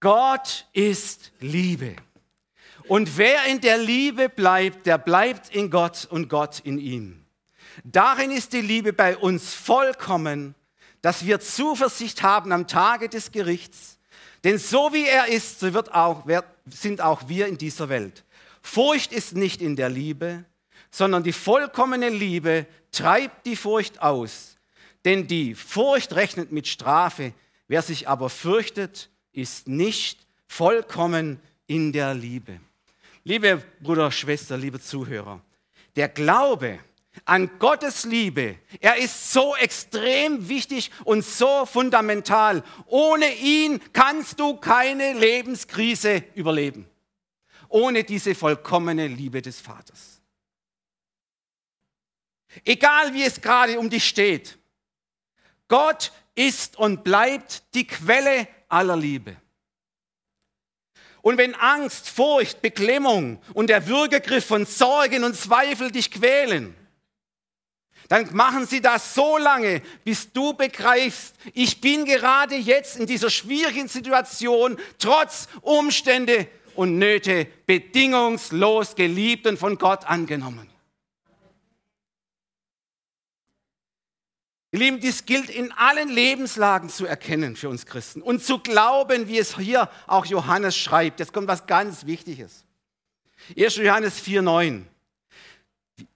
Gott 0.00 0.66
ist 0.72 1.30
Liebe. 1.40 1.94
Und 2.90 3.16
wer 3.16 3.44
in 3.44 3.60
der 3.60 3.78
Liebe 3.78 4.28
bleibt, 4.28 4.86
der 4.86 4.98
bleibt 4.98 5.54
in 5.54 5.70
Gott 5.70 6.08
und 6.10 6.28
Gott 6.28 6.60
in 6.64 6.78
ihm. 6.78 7.24
Darin 7.84 8.30
ist 8.30 8.52
die 8.52 8.60
Liebe 8.60 8.92
bei 8.92 9.16
uns 9.16 9.54
vollkommen, 9.54 10.54
dass 11.00 11.24
wir 11.24 11.40
Zuversicht 11.40 12.22
haben 12.22 12.52
am 12.52 12.66
Tage 12.66 13.08
des 13.08 13.30
Gerichts 13.30 14.00
denn 14.44 14.58
so 14.58 14.92
wie 14.92 15.06
er 15.06 15.28
ist, 15.28 15.60
so 15.60 15.72
wird 15.74 15.94
auch, 15.94 16.24
sind 16.66 17.00
auch 17.00 17.28
wir 17.28 17.46
in 17.46 17.58
dieser 17.58 17.88
Welt. 17.88 18.24
Furcht 18.62 19.12
ist 19.12 19.34
nicht 19.34 19.60
in 19.60 19.76
der 19.76 19.88
Liebe, 19.88 20.44
sondern 20.90 21.22
die 21.22 21.32
vollkommene 21.32 22.08
Liebe 22.08 22.66
treibt 22.90 23.46
die 23.46 23.56
Furcht 23.56 24.00
aus. 24.00 24.56
Denn 25.04 25.26
die 25.26 25.54
Furcht 25.54 26.14
rechnet 26.14 26.52
mit 26.52 26.66
Strafe. 26.68 27.32
Wer 27.68 27.82
sich 27.82 28.08
aber 28.08 28.28
fürchtet, 28.28 29.10
ist 29.32 29.68
nicht 29.68 30.26
vollkommen 30.46 31.40
in 31.66 31.92
der 31.92 32.14
Liebe. 32.14 32.60
Liebe 33.24 33.62
Bruder, 33.80 34.10
Schwester, 34.10 34.56
liebe 34.56 34.80
Zuhörer, 34.80 35.40
der 35.96 36.08
Glaube 36.08 36.80
an 37.24 37.58
Gottes 37.58 38.04
Liebe. 38.04 38.58
Er 38.80 38.96
ist 38.96 39.32
so 39.32 39.54
extrem 39.56 40.48
wichtig 40.48 40.90
und 41.04 41.24
so 41.24 41.66
fundamental. 41.66 42.62
Ohne 42.86 43.34
ihn 43.34 43.80
kannst 43.92 44.40
du 44.40 44.56
keine 44.56 45.12
Lebenskrise 45.14 46.24
überleben. 46.34 46.86
Ohne 47.68 48.04
diese 48.04 48.34
vollkommene 48.34 49.06
Liebe 49.06 49.42
des 49.42 49.60
Vaters. 49.60 50.20
Egal 52.64 53.12
wie 53.14 53.22
es 53.22 53.40
gerade 53.40 53.78
um 53.78 53.90
dich 53.90 54.08
steht, 54.08 54.58
Gott 55.68 56.12
ist 56.34 56.76
und 56.78 57.04
bleibt 57.04 57.62
die 57.74 57.86
Quelle 57.86 58.48
aller 58.68 58.96
Liebe. 58.96 59.36
Und 61.22 61.38
wenn 61.38 61.54
Angst, 61.54 62.08
Furcht, 62.08 62.62
Beklemmung 62.62 63.40
und 63.54 63.68
der 63.68 63.86
Würgegriff 63.86 64.46
von 64.46 64.64
Sorgen 64.66 65.24
und 65.24 65.36
Zweifel 65.36 65.90
dich 65.90 66.10
quälen, 66.10 66.74
dann 68.08 68.34
machen 68.34 68.66
sie 68.66 68.80
das 68.80 69.14
so 69.14 69.38
lange, 69.38 69.82
bis 70.04 70.32
du 70.32 70.52
begreifst, 70.52 71.36
ich 71.54 71.80
bin 71.80 72.04
gerade 72.04 72.56
jetzt 72.56 72.96
in 72.96 73.06
dieser 73.06 73.30
schwierigen 73.30 73.86
Situation, 73.86 74.78
trotz 74.98 75.46
Umstände 75.60 76.48
und 76.74 76.98
Nöte, 76.98 77.46
bedingungslos 77.66 78.96
geliebt 78.96 79.46
und 79.46 79.58
von 79.58 79.78
Gott 79.78 80.06
angenommen. 80.06 80.69
Ihr 84.72 84.78
Lieben, 84.78 85.00
dies 85.00 85.26
gilt 85.26 85.50
in 85.50 85.72
allen 85.72 86.08
Lebenslagen 86.08 86.88
zu 86.88 87.04
erkennen 87.04 87.56
für 87.56 87.68
uns 87.68 87.86
Christen 87.86 88.22
und 88.22 88.44
zu 88.44 88.60
glauben, 88.60 89.26
wie 89.26 89.38
es 89.38 89.56
hier 89.56 89.90
auch 90.06 90.26
Johannes 90.26 90.76
schreibt. 90.76 91.18
Jetzt 91.18 91.32
kommt 91.32 91.48
was 91.48 91.66
ganz 91.66 92.06
Wichtiges. 92.06 92.64
1. 93.58 93.76
Johannes 93.76 94.20
4, 94.20 94.42
9. 94.42 94.86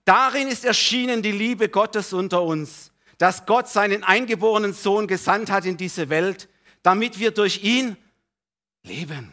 Darin 0.04 0.48
ist 0.48 0.64
erschienen 0.64 1.20
die 1.20 1.32
Liebe 1.32 1.68
Gottes 1.68 2.12
unter 2.12 2.42
uns, 2.42 2.92
dass 3.18 3.44
Gott 3.44 3.68
seinen 3.68 4.04
eingeborenen 4.04 4.72
Sohn 4.72 5.08
gesandt 5.08 5.50
hat 5.50 5.64
in 5.64 5.76
diese 5.76 6.08
Welt, 6.08 6.48
damit 6.82 7.18
wir 7.18 7.32
durch 7.32 7.64
ihn 7.64 7.96
leben. 8.84 9.32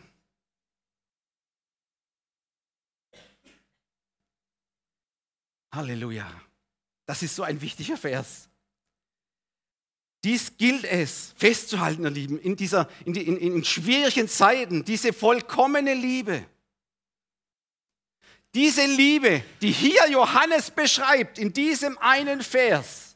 Halleluja. 5.71 6.29
Das 7.05 7.21
ist 7.21 7.35
so 7.35 7.43
ein 7.43 7.61
wichtiger 7.61 7.97
Vers. 7.97 8.50
Dies 10.23 10.55
gilt 10.57 10.85
es 10.85 11.33
festzuhalten, 11.35 12.03
ihr 12.03 12.11
Lieben, 12.11 12.39
in, 12.39 12.55
dieser, 12.55 12.87
in, 13.05 13.13
die, 13.13 13.27
in, 13.27 13.37
in 13.37 13.63
schwierigen 13.63 14.27
Zeiten, 14.27 14.85
diese 14.85 15.13
vollkommene 15.13 15.95
Liebe. 15.95 16.45
Diese 18.53 18.85
Liebe, 18.85 19.43
die 19.61 19.71
hier 19.71 20.09
Johannes 20.09 20.69
beschreibt, 20.69 21.39
in 21.39 21.53
diesem 21.53 21.97
einen 21.97 22.41
Vers, 22.41 23.15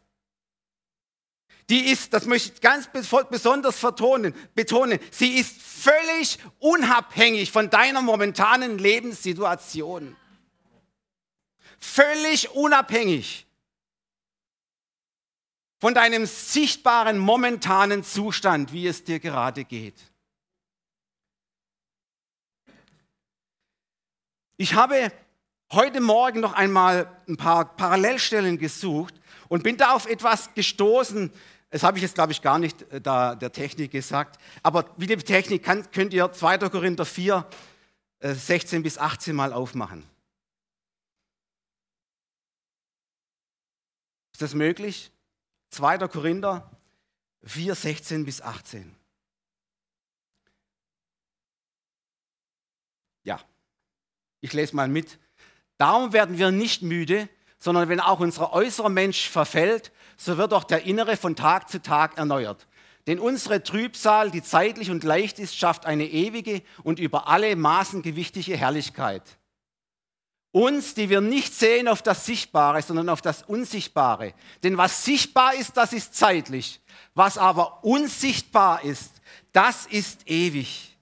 die 1.70 1.92
ist, 1.92 2.14
das 2.14 2.26
möchte 2.26 2.54
ich 2.54 2.62
ganz 2.62 2.88
besonders 3.30 3.78
vertonen, 3.78 4.34
betonen, 4.54 5.00
sie 5.12 5.38
ist 5.38 5.62
völlig 5.62 6.38
unabhängig 6.60 7.52
von 7.52 7.70
deiner 7.70 8.02
momentanen 8.02 8.78
Lebenssituation. 8.78 10.16
Völlig 11.80 12.52
unabhängig 12.52 13.46
von 15.86 15.94
deinem 15.94 16.26
sichtbaren 16.26 17.20
momentanen 17.20 18.04
Zustand, 18.04 18.74
wie 18.74 18.88
es 18.88 19.04
dir 19.04 19.20
gerade 19.20 19.66
geht. 19.66 19.94
Ich 24.58 24.74
habe 24.74 25.12
heute 25.72 26.02
Morgen 26.02 26.40
noch 26.40 26.54
einmal 26.54 27.16
ein 27.28 27.38
paar 27.38 27.76
Parallelstellen 27.78 28.58
gesucht 28.58 29.14
und 29.48 29.62
bin 29.62 29.78
da 29.78 29.94
auf 29.94 30.08
etwas 30.08 30.52
gestoßen. 30.56 31.32
Das 31.70 31.84
habe 31.84 32.00
ich 32.00 32.02
jetzt, 32.02 32.16
glaube 32.16 32.32
ich, 32.32 32.42
gar 32.42 32.58
nicht 32.58 32.82
äh, 32.92 33.00
da 33.00 33.36
der 33.36 33.52
Technik 33.52 33.92
gesagt. 33.92 34.42
Aber 34.64 34.90
wie 34.98 35.06
die 35.06 35.18
Technik 35.18 35.62
kann, 35.62 35.92
könnt 35.92 36.16
ihr 36.16 36.32
2. 36.32 36.68
Korinther 36.70 37.06
4, 37.06 37.48
16 38.22 38.82
bis 38.82 38.98
18 38.98 39.36
Mal 39.36 39.54
aufmachen. 39.54 40.02
Ist 44.34 44.42
das 44.42 44.56
möglich? 44.56 45.12
2. 45.76 46.08
Korinther 46.08 46.72
4, 47.44 47.76
16 47.76 48.24
bis 48.24 48.42
18. 48.42 48.96
Ja, 53.24 53.42
ich 54.40 54.54
lese 54.54 54.74
mal 54.74 54.88
mit. 54.88 55.20
Darum 55.78 56.14
werden 56.14 56.38
wir 56.38 56.52
nicht 56.52 56.82
müde, 56.82 57.28
sondern 57.60 57.90
wenn 57.90 58.00
auch 58.00 58.22
unser 58.22 58.54
äußerer 58.54 58.88
Mensch 58.88 59.30
verfällt, 59.30 59.92
so 60.16 60.38
wird 60.38 60.54
auch 60.54 60.64
der 60.64 60.84
innere 60.84 61.18
von 61.18 61.36
Tag 61.36 61.70
zu 61.70 61.82
Tag 61.82 62.18
erneuert. 62.18 62.68
Denn 63.08 63.20
unsere 63.20 63.62
Trübsal, 63.62 64.32
die 64.32 64.42
zeitlich 64.42 64.92
und 64.92 65.04
leicht 65.04 65.40
ist, 65.40 65.58
schafft 65.58 65.86
eine 65.86 66.06
ewige 66.06 66.62
und 66.84 67.00
über 67.00 67.28
alle 67.28 67.54
Maßen 67.58 68.02
gewichtige 68.02 68.56
Herrlichkeit. 68.56 69.38
Uns, 70.56 70.94
die 70.94 71.10
wir 71.10 71.20
nicht 71.20 71.54
sehen 71.54 71.90
auf 71.90 72.02
das 72.02 72.26
Sichtbare, 72.26 72.82
sondern 72.82 73.10
auf 73.10 73.22
das 73.22 73.44
Unsichtbare. 73.44 74.34
Denn 74.64 74.78
was 74.78 75.04
sichtbar 75.04 75.54
ist, 75.54 75.76
das 75.76 75.92
ist 75.92 76.16
zeitlich. 76.16 76.80
Was 77.14 77.38
aber 77.38 77.84
unsichtbar 77.84 78.82
ist, 78.82 79.12
das 79.52 79.86
ist 79.86 80.22
ewig. 80.30 80.98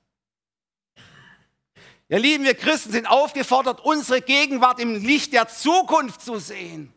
Ihr 2.10 2.18
Lieben, 2.18 2.46
wir 2.46 2.56
Christen 2.56 2.94
sind 2.94 3.06
aufgefordert, 3.06 3.80
unsere 3.86 4.22
Gegenwart 4.22 4.80
im 4.80 4.96
Licht 4.96 5.34
der 5.34 5.48
Zukunft 5.48 6.24
zu 6.24 6.40
sehen. 6.40 6.92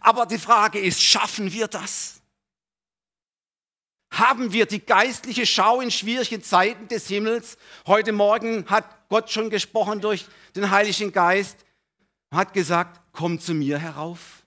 Aber 0.00 0.24
die 0.24 0.38
Frage 0.38 0.78
ist, 0.78 1.02
schaffen 1.02 1.52
wir 1.52 1.66
das? 1.66 2.22
Haben 4.10 4.52
wir 4.52 4.66
die 4.66 4.84
geistliche 4.84 5.46
Schau 5.46 5.80
in 5.80 5.90
schwierigen 5.90 6.42
Zeiten 6.42 6.88
des 6.88 7.08
Himmels? 7.08 7.58
Heute 7.86 8.12
Morgen 8.12 8.66
hat 8.68 9.08
Gott 9.08 9.30
schon 9.30 9.50
gesprochen 9.50 10.00
durch 10.00 10.26
den 10.54 10.70
Heiligen 10.70 11.12
Geist, 11.12 11.64
hat 12.30 12.52
gesagt, 12.52 13.00
komm 13.12 13.40
zu 13.40 13.52
mir 13.52 13.78
herauf. 13.78 14.46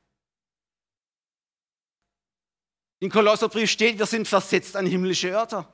In 2.99 3.09
Kolosserbrief 3.09 3.69
steht, 3.69 3.99
wir 3.99 4.05
sind 4.05 4.27
versetzt 4.27 4.75
an 4.75 4.85
himmlische 4.85 5.29
Örter. 5.29 5.71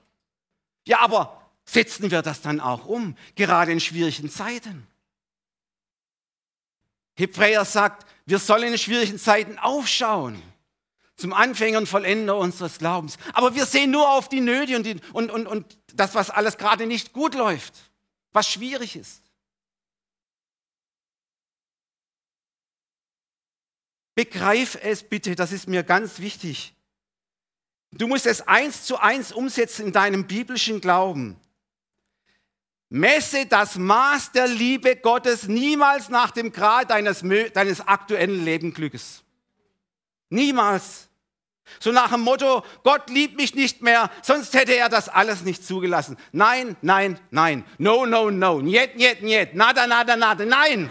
Ja, 0.87 0.99
aber 0.99 1.41
setzen 1.63 2.11
wir 2.11 2.21
das 2.21 2.41
dann 2.41 2.59
auch 2.59 2.85
um, 2.85 3.17
gerade 3.35 3.71
in 3.71 3.79
schwierigen 3.79 4.29
Zeiten? 4.29 4.85
Hebräer 7.17 7.65
sagt, 7.65 8.05
wir 8.25 8.39
sollen 8.39 8.73
in 8.73 8.77
schwierigen 8.77 9.17
Zeiten 9.17 9.57
aufschauen 9.57 10.41
zum 11.15 11.33
Anfänger 11.33 11.77
und 11.77 11.87
Vollender 11.87 12.37
unseres 12.37 12.77
Glaubens. 12.77 13.17
Aber 13.33 13.55
wir 13.55 13.65
sehen 13.65 13.91
nur 13.91 14.09
auf 14.09 14.29
die 14.29 14.41
Nöte 14.41 14.75
und, 14.75 14.85
die, 14.85 14.97
und, 15.13 15.31
und, 15.31 15.47
und 15.47 15.77
das, 15.93 16.15
was 16.15 16.29
alles 16.29 16.57
gerade 16.57 16.85
nicht 16.85 17.13
gut 17.13 17.35
läuft, 17.35 17.73
was 18.31 18.49
schwierig 18.49 18.95
ist. 18.95 19.21
Begreif 24.15 24.77
es 24.81 25.03
bitte, 25.03 25.35
das 25.35 25.51
ist 25.51 25.67
mir 25.67 25.83
ganz 25.83 26.19
wichtig. 26.19 26.73
Du 27.91 28.07
musst 28.07 28.25
es 28.25 28.47
eins 28.47 28.83
zu 28.83 28.97
eins 28.97 29.31
umsetzen 29.31 29.87
in 29.87 29.91
deinem 29.93 30.25
biblischen 30.25 30.81
Glauben. 30.81 31.39
Messe 32.89 33.45
das 33.45 33.75
Maß 33.77 34.31
der 34.31 34.47
Liebe 34.47 34.95
Gottes 34.95 35.47
niemals 35.47 36.07
nach 36.09 36.31
dem 36.31 36.53
Grad 36.53 36.91
deines, 36.91 37.23
deines 37.53 37.81
aktuellen 37.81 38.43
Lebensglückes. 38.45 39.24
Niemals. 40.29 41.09
So 41.79 41.91
nach 41.91 42.11
dem 42.11 42.21
Motto, 42.21 42.63
Gott 42.83 43.09
liebt 43.09 43.37
mich 43.37 43.55
nicht 43.55 43.81
mehr, 43.81 44.09
sonst 44.21 44.53
hätte 44.53 44.75
er 44.75 44.87
das 44.87 45.09
alles 45.09 45.41
nicht 45.41 45.65
zugelassen. 45.65 46.17
Nein, 46.31 46.75
nein, 46.81 47.19
nein. 47.31 47.65
No, 47.77 48.05
no, 48.05 48.29
no. 48.29 48.61
Niet, 48.61 48.95
niet, 48.95 49.21
niet. 49.21 49.53
Nada, 49.53 49.87
nada, 49.87 50.15
nada. 50.15 50.45
Nein. 50.45 50.89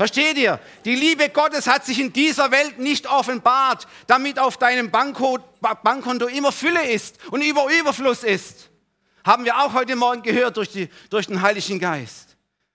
Versteht 0.00 0.38
ihr? 0.38 0.58
Die 0.86 0.94
Liebe 0.94 1.28
Gottes 1.28 1.66
hat 1.66 1.84
sich 1.84 2.00
in 2.00 2.10
dieser 2.10 2.50
Welt 2.50 2.78
nicht 2.78 3.06
offenbart, 3.06 3.86
damit 4.06 4.38
auf 4.38 4.56
deinem 4.56 4.90
Bankkonto 4.90 6.26
immer 6.26 6.52
Fülle 6.52 6.90
ist 6.90 7.18
und 7.30 7.42
über 7.42 7.66
Überfluss 7.70 8.24
ist. 8.24 8.70
Haben 9.26 9.44
wir 9.44 9.58
auch 9.58 9.74
heute 9.74 9.96
Morgen 9.96 10.22
gehört 10.22 10.56
durch, 10.56 10.70
die, 10.70 10.88
durch 11.10 11.26
den 11.26 11.42
Heiligen 11.42 11.78
Geist. 11.78 12.29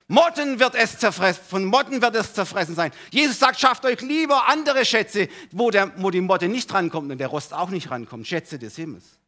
Motten 0.08 0.60
wird 0.60 0.76
es 0.76 1.00
zerfressen, 1.00 1.44
von 1.48 1.66
Motten 1.66 2.02
wird 2.02 2.16
es 2.16 2.34
zerfressen 2.34 2.76
sein. 2.76 2.92
Jesus 3.10 3.40
sagt, 3.40 3.60
schafft 3.60 3.86
euch 3.86 4.02
lieber 4.02 4.48
andere 4.48 4.86
Schätze, 4.86 5.28
wo, 5.52 5.72
der, 5.72 5.92
wo 5.98 6.12
die 6.12 6.22
Motte 6.22 6.48
nicht 6.48 6.72
rankommt 6.74 7.12
und 7.12 7.18
der 7.18 7.28
Rost 7.28 7.54
auch 7.54 7.70
nicht 7.70 7.90
rankommt. 7.90 8.28
Schätze 8.28 8.60
des 8.60 8.76
Himmels. 8.76 9.20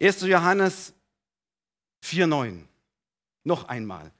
1. 0.00 0.22
Johannes 0.22 0.94
4,9. 2.02 2.62
Noch 3.44 3.68
einmal. 3.68 4.12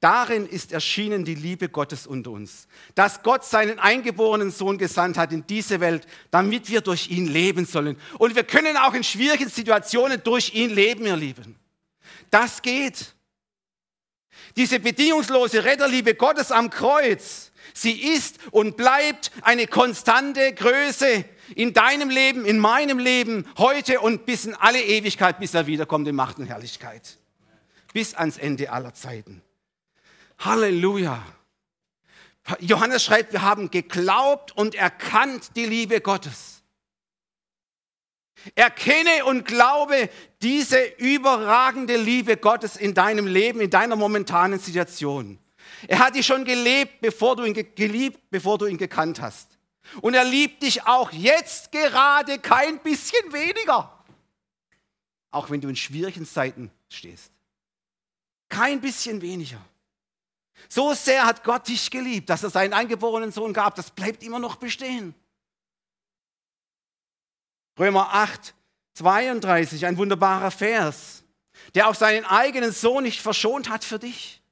Darin 0.00 0.46
ist 0.46 0.72
erschienen 0.72 1.26
die 1.26 1.34
Liebe 1.34 1.68
Gottes 1.68 2.06
unter 2.06 2.30
uns, 2.30 2.68
dass 2.94 3.22
Gott 3.22 3.44
seinen 3.44 3.78
eingeborenen 3.78 4.50
Sohn 4.50 4.78
gesandt 4.78 5.18
hat 5.18 5.30
in 5.32 5.46
diese 5.46 5.80
Welt, 5.80 6.06
damit 6.30 6.70
wir 6.70 6.80
durch 6.80 7.10
ihn 7.10 7.26
leben 7.26 7.66
sollen. 7.66 7.98
Und 8.18 8.34
wir 8.34 8.44
können 8.44 8.78
auch 8.78 8.94
in 8.94 9.04
schwierigen 9.04 9.50
Situationen 9.50 10.22
durch 10.22 10.54
ihn 10.54 10.70
leben, 10.70 11.04
ihr 11.04 11.16
Lieben. 11.16 11.59
Das 12.30 12.62
geht. 12.62 13.14
Diese 14.56 14.80
bedingungslose 14.80 15.64
Retterliebe 15.64 16.14
Gottes 16.14 16.50
am 16.50 16.70
Kreuz, 16.70 17.52
sie 17.74 18.12
ist 18.14 18.38
und 18.50 18.76
bleibt 18.76 19.30
eine 19.42 19.66
konstante 19.66 20.52
Größe 20.54 21.24
in 21.54 21.72
deinem 21.72 22.10
Leben, 22.10 22.44
in 22.44 22.58
meinem 22.58 22.98
Leben, 22.98 23.46
heute 23.58 24.00
und 24.00 24.26
bis 24.26 24.44
in 24.44 24.54
alle 24.54 24.82
Ewigkeit, 24.82 25.38
bis 25.38 25.54
er 25.54 25.66
wiederkommt 25.66 26.08
in 26.08 26.14
Macht 26.14 26.38
und 26.38 26.46
Herrlichkeit 26.46 27.18
bis 27.92 28.14
ans 28.14 28.38
Ende 28.38 28.70
aller 28.70 28.94
Zeiten. 28.94 29.42
Halleluja. 30.38 31.24
Johannes 32.58 33.04
schreibt, 33.04 33.32
wir 33.32 33.42
haben 33.42 33.70
geglaubt 33.70 34.52
und 34.56 34.74
erkannt 34.74 35.50
die 35.56 35.66
Liebe 35.66 36.00
Gottes. 36.00 36.59
Erkenne 38.54 39.24
und 39.24 39.44
glaube 39.44 40.08
diese 40.42 40.82
überragende 40.98 41.96
Liebe 41.96 42.36
Gottes 42.36 42.76
in 42.76 42.94
deinem 42.94 43.26
Leben, 43.26 43.60
in 43.60 43.70
deiner 43.70 43.96
momentanen 43.96 44.58
Situation. 44.58 45.38
Er 45.86 45.98
hat 45.98 46.14
dich 46.14 46.26
schon 46.26 46.44
gelebt, 46.44 47.00
bevor 47.00 47.36
du 47.36 47.44
ihn 47.44 47.54
geliebt, 47.74 48.30
bevor 48.30 48.58
du 48.58 48.66
ihn 48.66 48.78
gekannt 48.78 49.20
hast. 49.20 49.58
Und 50.00 50.14
er 50.14 50.24
liebt 50.24 50.62
dich 50.62 50.86
auch 50.86 51.10
jetzt 51.12 51.72
gerade 51.72 52.38
kein 52.38 52.78
bisschen 52.80 53.32
weniger. 53.32 54.04
Auch 55.30 55.50
wenn 55.50 55.60
du 55.60 55.68
in 55.68 55.76
schwierigen 55.76 56.26
Zeiten 56.26 56.70
stehst. 56.88 57.32
Kein 58.48 58.80
bisschen 58.80 59.22
weniger. 59.22 59.60
So 60.68 60.92
sehr 60.92 61.24
hat 61.24 61.44
Gott 61.44 61.68
dich 61.68 61.90
geliebt, 61.90 62.28
dass 62.28 62.42
er 62.42 62.50
seinen 62.50 62.72
eingeborenen 62.72 63.32
Sohn 63.32 63.52
gab. 63.52 63.74
Das 63.76 63.90
bleibt 63.90 64.22
immer 64.22 64.38
noch 64.38 64.56
bestehen. 64.56 65.14
Römer 67.80 68.12
8, 68.12 68.54
32, 68.92 69.86
ein 69.86 69.96
wunderbarer 69.96 70.50
Vers, 70.50 71.24
der 71.74 71.88
auch 71.88 71.94
seinen 71.94 72.26
eigenen 72.26 72.72
Sohn 72.72 73.04
nicht 73.04 73.22
verschont 73.22 73.70
hat 73.70 73.84
für 73.84 73.98
dich, 73.98 74.42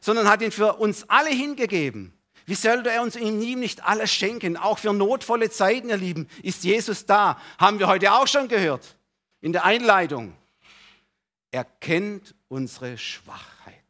sondern 0.00 0.28
hat 0.28 0.42
ihn 0.42 0.52
für 0.52 0.74
uns 0.74 1.08
alle 1.08 1.30
hingegeben. 1.30 2.12
Wie 2.44 2.54
sollte 2.54 2.90
er 2.90 3.00
uns 3.00 3.16
in 3.16 3.40
ihm 3.40 3.58
nicht 3.58 3.82
alles 3.84 4.12
schenken? 4.12 4.58
Auch 4.58 4.78
für 4.78 4.92
notvolle 4.92 5.48
Zeiten, 5.48 5.88
ihr 5.88 5.96
Lieben, 5.96 6.28
ist 6.42 6.62
Jesus 6.62 7.06
da. 7.06 7.40
Haben 7.58 7.78
wir 7.78 7.88
heute 7.88 8.12
auch 8.12 8.26
schon 8.26 8.48
gehört 8.48 8.98
in 9.40 9.52
der 9.54 9.64
Einleitung. 9.64 10.36
Er 11.50 11.64
kennt 11.64 12.34
unsere 12.48 12.98
Schwachheit. 12.98 13.82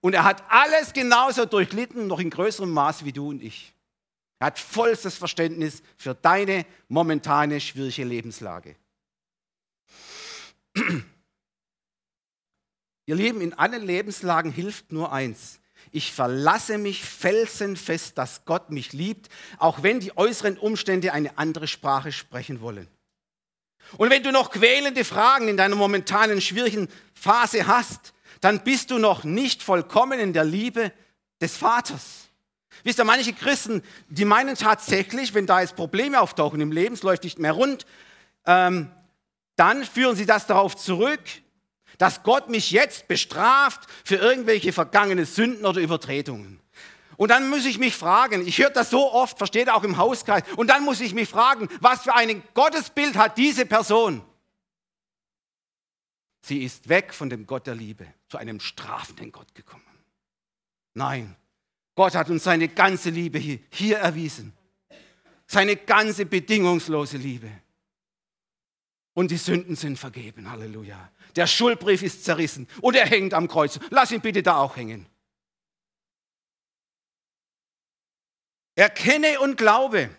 Und 0.00 0.14
er 0.14 0.24
hat 0.24 0.42
alles 0.48 0.92
genauso 0.92 1.44
durchlitten, 1.44 2.08
noch 2.08 2.18
in 2.18 2.30
größerem 2.30 2.70
Maß 2.70 3.04
wie 3.04 3.12
du 3.12 3.28
und 3.28 3.42
ich. 3.42 3.73
Er 4.44 4.48
hat 4.48 4.58
vollstes 4.58 5.16
Verständnis 5.16 5.82
für 5.96 6.14
deine 6.14 6.66
momentane 6.88 7.62
schwierige 7.62 8.04
Lebenslage. 8.04 8.76
Ihr 13.06 13.14
Lieben, 13.14 13.40
in 13.40 13.54
allen 13.54 13.86
Lebenslagen 13.86 14.52
hilft 14.52 14.92
nur 14.92 15.10
eins. 15.14 15.60
Ich 15.92 16.12
verlasse 16.12 16.76
mich 16.76 17.02
felsenfest, 17.02 18.18
dass 18.18 18.44
Gott 18.44 18.68
mich 18.70 18.92
liebt, 18.92 19.30
auch 19.56 19.82
wenn 19.82 19.98
die 20.00 20.14
äußeren 20.14 20.58
Umstände 20.58 21.14
eine 21.14 21.38
andere 21.38 21.66
Sprache 21.66 22.12
sprechen 22.12 22.60
wollen. 22.60 22.86
Und 23.96 24.10
wenn 24.10 24.22
du 24.22 24.30
noch 24.30 24.50
quälende 24.50 25.06
Fragen 25.06 25.48
in 25.48 25.56
deiner 25.56 25.76
momentanen 25.76 26.42
schwierigen 26.42 26.88
Phase 27.14 27.66
hast, 27.66 28.12
dann 28.42 28.62
bist 28.62 28.90
du 28.90 28.98
noch 28.98 29.24
nicht 29.24 29.62
vollkommen 29.62 30.20
in 30.20 30.34
der 30.34 30.44
Liebe 30.44 30.92
des 31.40 31.56
Vaters. 31.56 32.23
Wisst 32.82 32.98
ihr, 32.98 33.04
manche 33.04 33.32
Christen, 33.32 33.82
die 34.08 34.24
meinen 34.24 34.56
tatsächlich, 34.56 35.34
wenn 35.34 35.46
da 35.46 35.60
jetzt 35.60 35.76
Probleme 35.76 36.20
auftauchen 36.20 36.60
im 36.60 36.72
Leben, 36.72 36.94
es 36.94 37.02
läuft 37.02 37.24
nicht 37.24 37.38
mehr 37.38 37.52
rund, 37.52 37.86
ähm, 38.46 38.90
dann 39.56 39.84
führen 39.84 40.16
sie 40.16 40.26
das 40.26 40.46
darauf 40.46 40.76
zurück, 40.76 41.20
dass 41.98 42.22
Gott 42.22 42.48
mich 42.48 42.70
jetzt 42.70 43.08
bestraft 43.08 43.88
für 44.04 44.16
irgendwelche 44.16 44.72
vergangene 44.72 45.26
Sünden 45.26 45.64
oder 45.64 45.80
Übertretungen. 45.80 46.60
Und 47.16 47.30
dann 47.30 47.48
muss 47.48 47.64
ich 47.64 47.78
mich 47.78 47.94
fragen, 47.94 48.46
ich 48.46 48.58
höre 48.58 48.70
das 48.70 48.90
so 48.90 49.12
oft, 49.12 49.38
versteht 49.38 49.70
auch 49.70 49.84
im 49.84 49.96
Hauskreis, 49.96 50.42
und 50.56 50.68
dann 50.68 50.84
muss 50.84 51.00
ich 51.00 51.14
mich 51.14 51.28
fragen, 51.28 51.68
was 51.80 52.02
für 52.02 52.14
ein 52.14 52.42
Gottesbild 52.54 53.16
hat 53.16 53.38
diese 53.38 53.66
Person? 53.66 54.24
Sie 56.42 56.62
ist 56.62 56.88
weg 56.88 57.14
von 57.14 57.30
dem 57.30 57.46
Gott 57.46 57.66
der 57.66 57.74
Liebe 57.74 58.06
zu 58.28 58.36
einem 58.36 58.60
strafenden 58.60 59.32
Gott 59.32 59.54
gekommen. 59.54 59.82
Nein, 60.92 61.36
Gott 61.94 62.14
hat 62.14 62.28
uns 62.30 62.44
seine 62.44 62.68
ganze 62.68 63.10
Liebe 63.10 63.38
hier, 63.38 63.58
hier 63.70 63.98
erwiesen. 63.98 64.52
Seine 65.46 65.76
ganze 65.76 66.26
bedingungslose 66.26 67.16
Liebe. 67.16 67.50
Und 69.14 69.30
die 69.30 69.36
Sünden 69.36 69.76
sind 69.76 69.98
vergeben. 69.98 70.50
Halleluja. 70.50 71.10
Der 71.36 71.46
Schuldbrief 71.46 72.02
ist 72.02 72.24
zerrissen 72.24 72.68
und 72.80 72.96
er 72.96 73.06
hängt 73.06 73.32
am 73.32 73.46
Kreuz. 73.46 73.78
Lass 73.90 74.10
ihn 74.10 74.20
bitte 74.20 74.42
da 74.42 74.56
auch 74.56 74.76
hängen. 74.76 75.06
Erkenne 78.74 79.38
und 79.40 79.56
glaube, 79.56 80.10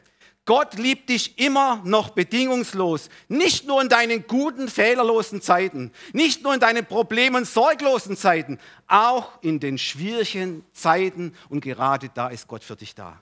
Gott 0.46 0.76
liebt 0.76 1.10
dich 1.10 1.40
immer 1.40 1.82
noch 1.84 2.10
bedingungslos. 2.12 3.10
Nicht 3.28 3.66
nur 3.66 3.82
in 3.82 3.90
deinen 3.90 4.28
guten, 4.28 4.70
fehlerlosen 4.70 5.42
Zeiten, 5.42 5.92
nicht 6.14 6.44
nur 6.44 6.54
in 6.54 6.60
deinen 6.60 6.86
Problem- 6.86 7.34
und 7.34 7.48
sorglosen 7.48 8.16
Zeiten, 8.16 8.60
auch 8.88 9.42
in 9.42 9.60
den 9.60 9.80
schwierigen 9.80 10.64
Zeiten. 10.72 11.36
Und 11.50 11.62
gerade 11.62 12.10
da 12.14 12.28
ist 12.28 12.48
Gott 12.48 12.64
für 12.64 12.76
dich 12.76 12.94
da. 12.94 13.20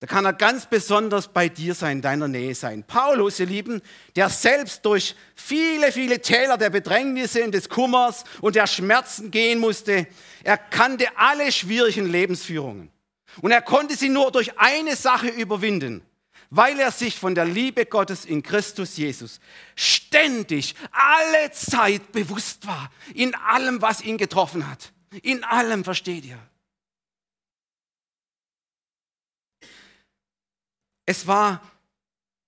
Da 0.00 0.08
kann 0.08 0.26
er 0.26 0.32
ganz 0.32 0.66
besonders 0.66 1.28
bei 1.28 1.48
dir 1.48 1.74
sein, 1.74 1.98
in 1.98 2.02
deiner 2.02 2.28
Nähe 2.28 2.54
sein. 2.54 2.84
Paulus, 2.84 3.40
ihr 3.40 3.46
Lieben, 3.46 3.80
der 4.16 4.28
selbst 4.28 4.84
durch 4.84 5.14
viele, 5.36 5.90
viele 5.92 6.20
Täler 6.20 6.58
der 6.58 6.70
Bedrängnisse 6.70 7.44
und 7.44 7.52
des 7.52 7.68
Kummers 7.68 8.24
und 8.42 8.56
der 8.56 8.66
Schmerzen 8.66 9.30
gehen 9.30 9.60
musste, 9.60 10.06
er 10.42 10.58
kannte 10.58 11.06
alle 11.16 11.50
schwierigen 11.50 12.10
Lebensführungen. 12.10 12.91
Und 13.40 13.50
er 13.50 13.62
konnte 13.62 13.96
sie 13.96 14.08
nur 14.08 14.30
durch 14.30 14.58
eine 14.58 14.94
Sache 14.94 15.28
überwinden, 15.28 16.02
weil 16.50 16.78
er 16.78 16.90
sich 16.90 17.18
von 17.18 17.34
der 17.34 17.46
Liebe 17.46 17.86
Gottes 17.86 18.24
in 18.24 18.42
Christus 18.42 18.96
Jesus 18.96 19.40
ständig, 19.74 20.74
alle 20.90 21.50
Zeit 21.52 22.12
bewusst 22.12 22.66
war, 22.66 22.92
in 23.14 23.34
allem, 23.34 23.80
was 23.80 24.02
ihn 24.02 24.18
getroffen 24.18 24.68
hat. 24.68 24.92
In 25.22 25.44
allem, 25.44 25.84
versteht 25.84 26.24
ihr? 26.24 26.38
Es 31.06 31.26
war 31.26 31.60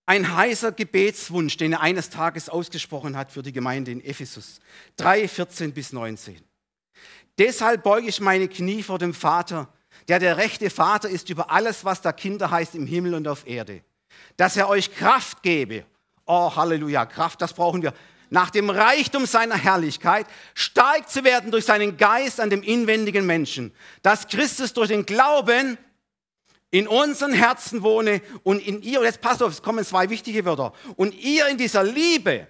ein 0.06 0.36
heißer 0.36 0.72
Gebetswunsch, 0.72 1.56
den 1.56 1.72
er 1.72 1.80
eines 1.80 2.10
Tages 2.10 2.48
ausgesprochen 2.48 3.16
hat 3.16 3.32
für 3.32 3.42
die 3.42 3.52
Gemeinde 3.52 3.90
in 3.90 4.04
Ephesus. 4.04 4.60
3, 4.96 5.28
14 5.28 5.72
bis 5.72 5.92
19. 5.92 6.40
Deshalb 7.38 7.82
beuge 7.82 8.08
ich 8.08 8.20
meine 8.20 8.48
Knie 8.48 8.82
vor 8.82 8.98
dem 8.98 9.14
Vater, 9.14 9.72
der 10.08 10.18
der 10.18 10.36
rechte 10.36 10.70
Vater 10.70 11.08
ist 11.08 11.30
über 11.30 11.50
alles, 11.50 11.84
was 11.84 12.00
da 12.00 12.12
Kinder 12.12 12.50
heißt 12.50 12.74
im 12.74 12.86
Himmel 12.86 13.14
und 13.14 13.28
auf 13.28 13.46
Erde. 13.46 13.82
Dass 14.36 14.56
er 14.56 14.68
euch 14.68 14.94
Kraft 14.94 15.42
gebe. 15.42 15.84
Oh, 16.26 16.54
Halleluja, 16.54 17.06
Kraft, 17.06 17.42
das 17.42 17.52
brauchen 17.52 17.82
wir. 17.82 17.92
Nach 18.30 18.50
dem 18.50 18.70
Reichtum 18.70 19.26
seiner 19.26 19.56
Herrlichkeit 19.56 20.26
stark 20.54 21.08
zu 21.08 21.24
werden 21.24 21.50
durch 21.50 21.66
seinen 21.66 21.96
Geist 21.96 22.40
an 22.40 22.50
dem 22.50 22.62
inwendigen 22.62 23.26
Menschen. 23.26 23.72
Dass 24.02 24.26
Christus 24.26 24.72
durch 24.72 24.88
den 24.88 25.06
Glauben 25.06 25.78
in 26.70 26.88
unseren 26.88 27.32
Herzen 27.32 27.82
wohne 27.82 28.20
und 28.42 28.60
in 28.60 28.82
ihr, 28.82 29.02
jetzt 29.04 29.20
passt 29.20 29.42
auf, 29.42 29.52
es 29.52 29.62
kommen 29.62 29.84
zwei 29.84 30.10
wichtige 30.10 30.44
Wörter, 30.44 30.72
und 30.96 31.14
ihr 31.14 31.46
in 31.46 31.56
dieser 31.56 31.84
Liebe 31.84 32.48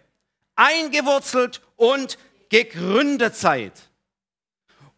eingewurzelt 0.57 1.61
und 1.77 2.17
gegründet 2.49 3.37
seid. 3.37 3.73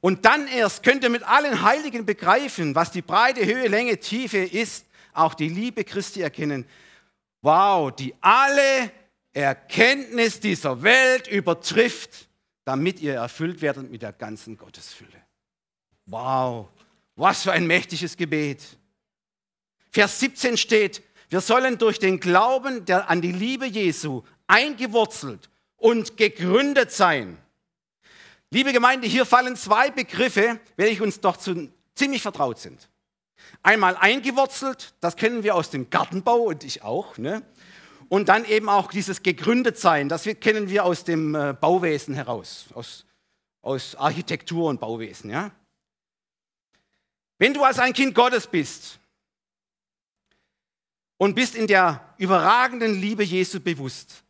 Und 0.06 0.24
dann 0.24 0.46
erst 0.46 0.84
könnt 0.84 1.02
ihr 1.02 1.10
mit 1.10 1.24
allen 1.24 1.62
Heiligen 1.62 2.06
begreifen, 2.06 2.76
was 2.76 2.92
die 2.92 3.02
breite 3.02 3.44
Höhe, 3.44 3.66
Länge, 3.66 3.98
Tiefe 3.98 4.38
ist, 4.38 4.86
auch 5.12 5.34
die 5.34 5.48
Liebe 5.48 5.82
Christi 5.82 6.20
erkennen. 6.20 6.64
Wow, 7.42 7.90
die 7.90 8.14
alle 8.20 8.92
Erkenntnis 9.32 10.38
dieser 10.38 10.80
Welt 10.84 11.26
übertrifft, 11.26 12.28
damit 12.64 13.00
ihr 13.00 13.14
erfüllt 13.14 13.60
werdet 13.62 13.90
mit 13.90 14.02
der 14.02 14.12
ganzen 14.12 14.56
Gottesfülle. 14.56 15.20
Wow, 16.04 16.68
was 17.16 17.42
für 17.42 17.50
ein 17.50 17.66
mächtiges 17.66 18.16
Gebet. 18.16 18.62
Vers 19.90 20.20
17 20.20 20.56
steht, 20.56 21.02
wir 21.30 21.40
sollen 21.40 21.78
durch 21.78 21.98
den 21.98 22.20
Glauben 22.20 22.84
der, 22.84 23.10
an 23.10 23.22
die 23.22 23.32
Liebe 23.32 23.66
Jesu 23.66 24.22
eingewurzelt 24.46 25.50
und 25.76 26.16
gegründet 26.16 26.92
sein. 26.92 27.38
Liebe 28.50 28.72
Gemeinde, 28.72 29.06
hier 29.06 29.26
fallen 29.26 29.56
zwei 29.56 29.90
Begriffe, 29.90 30.60
welche 30.76 31.02
uns 31.02 31.20
doch 31.20 31.36
zu, 31.36 31.70
ziemlich 31.94 32.22
vertraut 32.22 32.58
sind. 32.58 32.88
Einmal 33.62 33.96
eingewurzelt, 33.96 34.94
das 35.00 35.16
kennen 35.16 35.42
wir 35.42 35.54
aus 35.54 35.70
dem 35.70 35.90
Gartenbau 35.90 36.38
und 36.42 36.64
ich 36.64 36.82
auch. 36.82 37.18
Ne? 37.18 37.42
Und 38.08 38.28
dann 38.28 38.44
eben 38.44 38.68
auch 38.68 38.90
dieses 38.90 39.22
gegründet 39.22 39.78
sein, 39.78 40.08
das 40.08 40.24
kennen 40.40 40.68
wir 40.68 40.84
aus 40.84 41.04
dem 41.04 41.34
äh, 41.34 41.52
Bauwesen 41.52 42.14
heraus, 42.14 42.66
aus, 42.74 43.04
aus 43.62 43.94
Architektur 43.96 44.68
und 44.68 44.80
Bauwesen. 44.80 45.30
Ja? 45.30 45.50
Wenn 47.38 47.52
du 47.52 47.64
als 47.64 47.78
ein 47.78 47.92
Kind 47.92 48.14
Gottes 48.14 48.46
bist, 48.46 49.00
und 51.18 51.34
bist 51.34 51.54
in 51.54 51.66
der 51.66 52.14
überragenden 52.18 53.00
Liebe 53.00 53.22
Jesu 53.22 53.60
bewusst. 53.60 54.24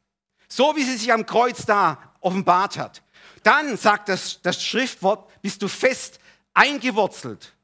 So 0.49 0.77
wie 0.77 0.85
sie 0.85 0.97
sich 0.97 1.13
am 1.13 1.27
Kreuz 1.27 1.67
da 1.67 2.15
offenbart 2.21 2.79
hat. 2.79 3.03
Dann 3.47 3.77
sagt 3.77 4.09
das, 4.09 4.43
das 4.43 4.61
Schriftwort, 4.61 5.31
bist 5.41 5.63
du 5.63 5.69
fest 5.69 6.19
eingewurzelt. 6.53 7.55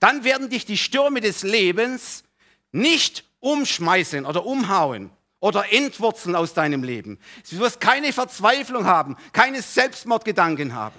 Dann 0.00 0.24
werden 0.24 0.50
dich 0.50 0.66
die 0.66 0.76
Stürme 0.76 1.20
des 1.20 1.44
Lebens 1.44 2.24
nicht 2.72 3.22
umschmeißen 3.38 4.26
oder 4.26 4.44
umhauen 4.44 5.12
oder 5.38 5.72
entwurzeln 5.72 6.34
aus 6.34 6.54
deinem 6.54 6.82
Leben. 6.82 7.20
Du 7.48 7.58
wirst 7.60 7.80
keine 7.80 8.12
Verzweiflung 8.12 8.86
haben, 8.86 9.16
keine 9.32 9.62
Selbstmordgedanken 9.62 10.74
haben, 10.74 10.98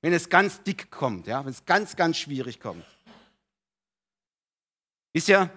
wenn 0.00 0.12
es 0.12 0.28
ganz 0.28 0.60
dick 0.64 0.90
kommt, 0.90 1.28
ja, 1.28 1.44
wenn 1.44 1.52
es 1.52 1.64
ganz, 1.64 1.94
ganz 1.94 2.18
schwierig 2.18 2.58
kommt. 2.58 2.84
Ist 5.12 5.28
ja, 5.28 5.48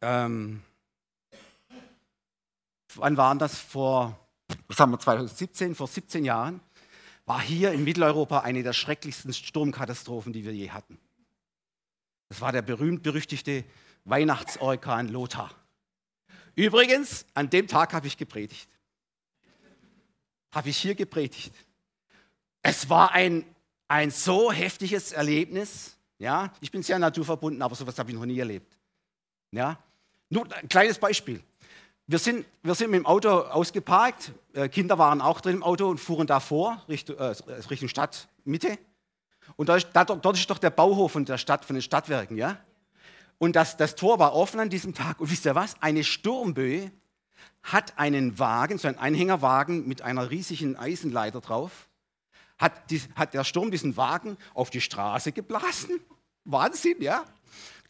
ähm, 0.00 0.60
wann 2.96 3.16
waren 3.16 3.38
das? 3.38 3.56
Vor, 3.56 4.18
was 4.68 4.78
haben 4.78 4.92
wir, 4.92 4.98
2017, 4.98 5.74
vor 5.74 5.86
17 5.86 6.24
Jahren, 6.24 6.60
war 7.24 7.40
hier 7.40 7.72
in 7.72 7.84
Mitteleuropa 7.84 8.40
eine 8.40 8.62
der 8.62 8.72
schrecklichsten 8.72 9.32
Sturmkatastrophen, 9.32 10.32
die 10.32 10.44
wir 10.44 10.52
je 10.52 10.70
hatten. 10.70 10.98
Das 12.28 12.40
war 12.40 12.52
der 12.52 12.62
berühmt-berüchtigte 12.62 13.64
Weihnachtsorkan 14.04 15.08
Lothar. 15.08 15.50
Übrigens, 16.54 17.26
an 17.34 17.50
dem 17.50 17.66
Tag 17.66 17.92
habe 17.92 18.06
ich 18.06 18.16
gepredigt. 18.16 18.68
Habe 20.50 20.68
ich 20.68 20.76
hier 20.76 20.94
gepredigt. 20.94 21.54
Es 22.62 22.88
war 22.88 23.12
ein, 23.12 23.44
ein 23.88 24.10
so 24.10 24.52
heftiges 24.52 25.12
Erlebnis. 25.12 25.96
Ja, 26.18 26.52
ich 26.60 26.70
bin 26.70 26.82
sehr 26.82 26.98
naturverbunden, 26.98 27.62
aber 27.62 27.74
sowas 27.74 27.98
habe 27.98 28.10
ich 28.10 28.16
noch 28.16 28.26
nie 28.26 28.38
erlebt. 28.38 28.76
Ja, 29.50 29.78
nur 30.28 30.50
ein 30.54 30.68
kleines 30.68 30.98
Beispiel. 30.98 31.42
Wir 32.06 32.18
sind, 32.18 32.44
wir 32.62 32.74
sind 32.74 32.90
mit 32.90 32.98
dem 32.98 33.06
Auto 33.06 33.28
ausgeparkt, 33.28 34.32
äh, 34.54 34.68
Kinder 34.68 34.98
waren 34.98 35.20
auch 35.20 35.40
drin 35.40 35.56
im 35.56 35.62
Auto 35.62 35.88
und 35.88 35.98
fuhren 35.98 36.26
davor 36.26 36.82
Richtung, 36.88 37.16
äh, 37.16 37.34
Richtung 37.70 37.88
Stadtmitte. 37.88 38.78
Und 39.56 39.68
da 39.68 39.76
ist, 39.76 39.88
da, 39.92 40.04
dort 40.04 40.36
ist 40.36 40.50
doch 40.50 40.58
der 40.58 40.70
Bauhof 40.70 41.12
von 41.12 41.24
der 41.24 41.38
Stadt, 41.38 41.64
von 41.64 41.74
den 41.74 41.82
Stadtwerken, 41.82 42.36
ja? 42.36 42.58
Und 43.38 43.56
das, 43.56 43.76
das 43.76 43.94
Tor 43.94 44.18
war 44.18 44.34
offen 44.34 44.60
an 44.60 44.68
diesem 44.68 44.94
Tag. 44.94 45.20
Und 45.20 45.30
wisst 45.30 45.44
ihr 45.44 45.54
was? 45.54 45.74
Eine 45.80 46.04
Sturmböe 46.04 46.90
hat 47.62 47.98
einen 47.98 48.38
Wagen, 48.38 48.78
so 48.78 48.88
einen 48.88 48.98
Anhängerwagen 48.98 49.86
mit 49.86 50.02
einer 50.02 50.30
riesigen 50.30 50.76
Eisenleiter 50.76 51.40
drauf, 51.40 51.88
hat, 52.58 52.90
die, 52.90 53.00
hat 53.16 53.34
der 53.34 53.44
Sturm 53.44 53.70
diesen 53.70 53.96
Wagen 53.96 54.36
auf 54.54 54.70
die 54.70 54.80
Straße 54.80 55.32
geblasen. 55.32 56.00
Wahnsinn, 56.44 57.00
ja? 57.00 57.24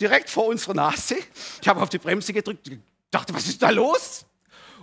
direkt 0.03 0.31
vor 0.31 0.47
unserer 0.47 0.75
Nase. 0.75 1.17
Ich 1.61 1.69
habe 1.69 1.81
auf 1.81 1.89
die 1.89 1.99
Bremse 1.99 2.33
gedrückt, 2.33 2.71
dachte, 3.13 3.33
was 3.35 3.47
ist 3.47 3.63
da 3.63 3.71
los? 3.71 4.27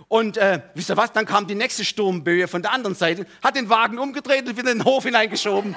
Und 0.08 0.38
äh, 0.38 0.62
wisst 0.74 0.90
ihr 0.90 0.96
was, 0.96 1.12
dann 1.12 1.26
kam 1.26 1.46
die 1.46 1.54
nächste 1.54 1.84
Sturmböe 1.84 2.48
von 2.48 2.62
der 2.62 2.72
anderen 2.72 2.96
Seite, 2.96 3.26
hat 3.42 3.54
den 3.54 3.68
Wagen 3.68 3.98
umgedreht 3.98 4.48
und 4.48 4.56
wieder 4.56 4.72
in 4.72 4.78
den 4.78 4.84
Hof 4.84 5.04
hineingeschoben. 5.04 5.76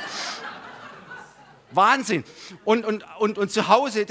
Wahnsinn. 1.72 2.24
Und, 2.63 2.86
und, 2.86 3.04
und, 3.20 3.38
und 3.38 3.52
zu 3.52 3.68
Hause, 3.68 4.06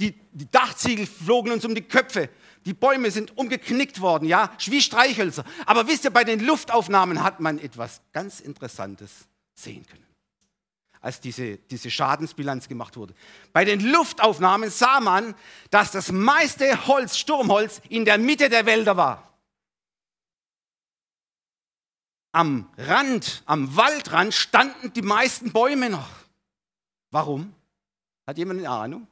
die, 0.00 0.14
die 0.32 0.50
Dachziegel 0.50 1.06
flogen 1.06 1.52
uns 1.52 1.64
um 1.64 1.74
die 1.74 1.82
Köpfe. 1.82 2.28
Die 2.64 2.74
Bäume 2.74 3.10
sind 3.10 3.36
umgeknickt 3.36 4.00
worden, 4.00 4.26
ja, 4.28 4.50
wie 4.66 4.80
Streichhölzer. 4.80 5.44
Aber 5.66 5.86
wisst 5.88 6.04
ihr, 6.04 6.10
bei 6.10 6.24
den 6.24 6.40
Luftaufnahmen 6.40 7.22
hat 7.22 7.40
man 7.40 7.58
etwas 7.58 8.02
ganz 8.12 8.40
Interessantes 8.40 9.10
sehen 9.54 9.86
können 9.86 10.11
als 11.02 11.20
diese, 11.20 11.58
diese 11.58 11.90
Schadensbilanz 11.90 12.68
gemacht 12.68 12.96
wurde. 12.96 13.14
Bei 13.52 13.64
den 13.64 13.80
Luftaufnahmen 13.80 14.70
sah 14.70 15.00
man, 15.00 15.34
dass 15.70 15.90
das 15.90 16.12
meiste 16.12 16.86
Holz, 16.86 17.18
Sturmholz, 17.18 17.82
in 17.88 18.04
der 18.04 18.18
Mitte 18.18 18.48
der 18.48 18.64
Wälder 18.66 18.96
war. 18.96 19.28
Am 22.30 22.70
Rand, 22.78 23.42
am 23.44 23.76
Waldrand 23.76 24.32
standen 24.32 24.92
die 24.92 25.02
meisten 25.02 25.52
Bäume 25.52 25.90
noch. 25.90 26.08
Warum? 27.10 27.52
Hat 28.26 28.38
jemand 28.38 28.60
eine 28.60 28.70
Ahnung? 28.70 29.06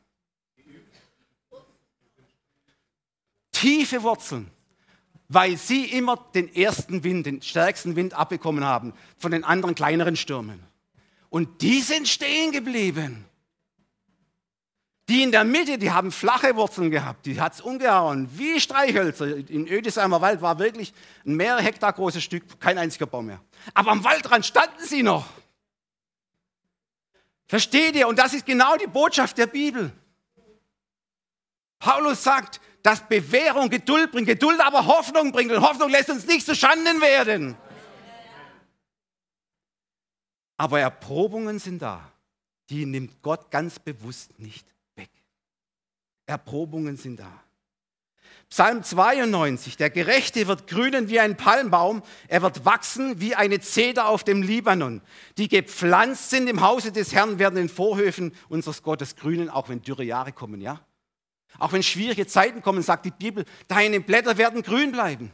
Tiefe 3.50 4.02
Wurzeln, 4.02 4.50
weil 5.28 5.58
sie 5.58 5.84
immer 5.86 6.16
den 6.34 6.54
ersten 6.54 7.04
Wind, 7.04 7.26
den 7.26 7.42
stärksten 7.42 7.94
Wind 7.96 8.14
abbekommen 8.14 8.64
haben 8.64 8.94
von 9.18 9.32
den 9.32 9.44
anderen 9.44 9.74
kleineren 9.74 10.16
Stürmen. 10.16 10.69
Und 11.30 11.62
die 11.62 11.80
sind 11.80 12.08
stehen 12.08 12.52
geblieben. 12.52 13.24
Die 15.08 15.22
in 15.22 15.32
der 15.32 15.44
Mitte, 15.44 15.78
die 15.78 15.90
haben 15.90 16.12
flache 16.12 16.54
Wurzeln 16.54 16.90
gehabt, 16.90 17.26
die 17.26 17.40
hat 17.40 17.54
es 17.54 17.60
umgehauen, 17.60 18.28
wie 18.36 18.60
Streichhölzer. 18.60 19.38
In 19.48 19.66
Ödesheimer 19.66 20.20
Wald 20.20 20.40
war 20.42 20.58
wirklich 20.58 20.92
ein 21.26 21.34
mehrere 21.34 21.62
Hektar 21.62 21.92
großes 21.92 22.22
Stück, 22.22 22.60
kein 22.60 22.78
einziger 22.78 23.06
Baum 23.06 23.26
mehr. 23.26 23.40
Aber 23.74 23.90
am 23.90 24.04
Waldrand 24.04 24.46
standen 24.46 24.84
sie 24.84 25.02
noch. 25.02 25.26
Versteht 27.48 27.96
ihr? 27.96 28.06
Und 28.06 28.20
das 28.20 28.34
ist 28.34 28.46
genau 28.46 28.76
die 28.76 28.86
Botschaft 28.86 29.36
der 29.38 29.48
Bibel. 29.48 29.92
Paulus 31.80 32.22
sagt, 32.22 32.60
dass 32.82 33.08
Bewährung 33.08 33.68
Geduld 33.68 34.12
bringt, 34.12 34.28
Geduld 34.28 34.60
aber 34.60 34.86
Hoffnung 34.86 35.32
bringt 35.32 35.50
und 35.50 35.60
Hoffnung 35.60 35.90
lässt 35.90 36.10
uns 36.10 36.26
nicht 36.26 36.46
zu 36.46 36.54
Schanden 36.54 37.00
werden. 37.00 37.56
Aber 40.60 40.78
Erprobungen 40.78 41.58
sind 41.58 41.80
da, 41.80 42.12
die 42.68 42.84
nimmt 42.84 43.22
Gott 43.22 43.50
ganz 43.50 43.78
bewusst 43.78 44.38
nicht 44.38 44.66
weg. 44.94 45.08
Erprobungen 46.26 46.98
sind 46.98 47.18
da. 47.18 47.32
Psalm 48.50 48.82
92, 48.82 49.78
der 49.78 49.88
Gerechte 49.88 50.46
wird 50.48 50.66
grünen 50.66 51.08
wie 51.08 51.18
ein 51.18 51.38
Palmbaum, 51.38 52.02
er 52.28 52.42
wird 52.42 52.66
wachsen 52.66 53.22
wie 53.22 53.34
eine 53.34 53.60
Zeder 53.60 54.06
auf 54.06 54.22
dem 54.22 54.42
Libanon. 54.42 55.00
Die 55.38 55.48
gepflanzt 55.48 56.28
sind 56.28 56.46
im 56.46 56.60
Hause 56.60 56.92
des 56.92 57.14
Herrn, 57.14 57.38
werden 57.38 57.58
in 57.58 57.70
Vorhöfen 57.70 58.34
unseres 58.50 58.82
Gottes 58.82 59.16
grünen, 59.16 59.48
auch 59.48 59.70
wenn 59.70 59.80
dürre 59.80 60.04
Jahre 60.04 60.32
kommen, 60.32 60.60
ja? 60.60 60.78
Auch 61.58 61.72
wenn 61.72 61.82
schwierige 61.82 62.26
Zeiten 62.26 62.60
kommen, 62.60 62.82
sagt 62.82 63.06
die 63.06 63.12
Bibel, 63.12 63.46
deine 63.66 63.98
Blätter 64.00 64.36
werden 64.36 64.60
grün 64.60 64.92
bleiben. 64.92 65.32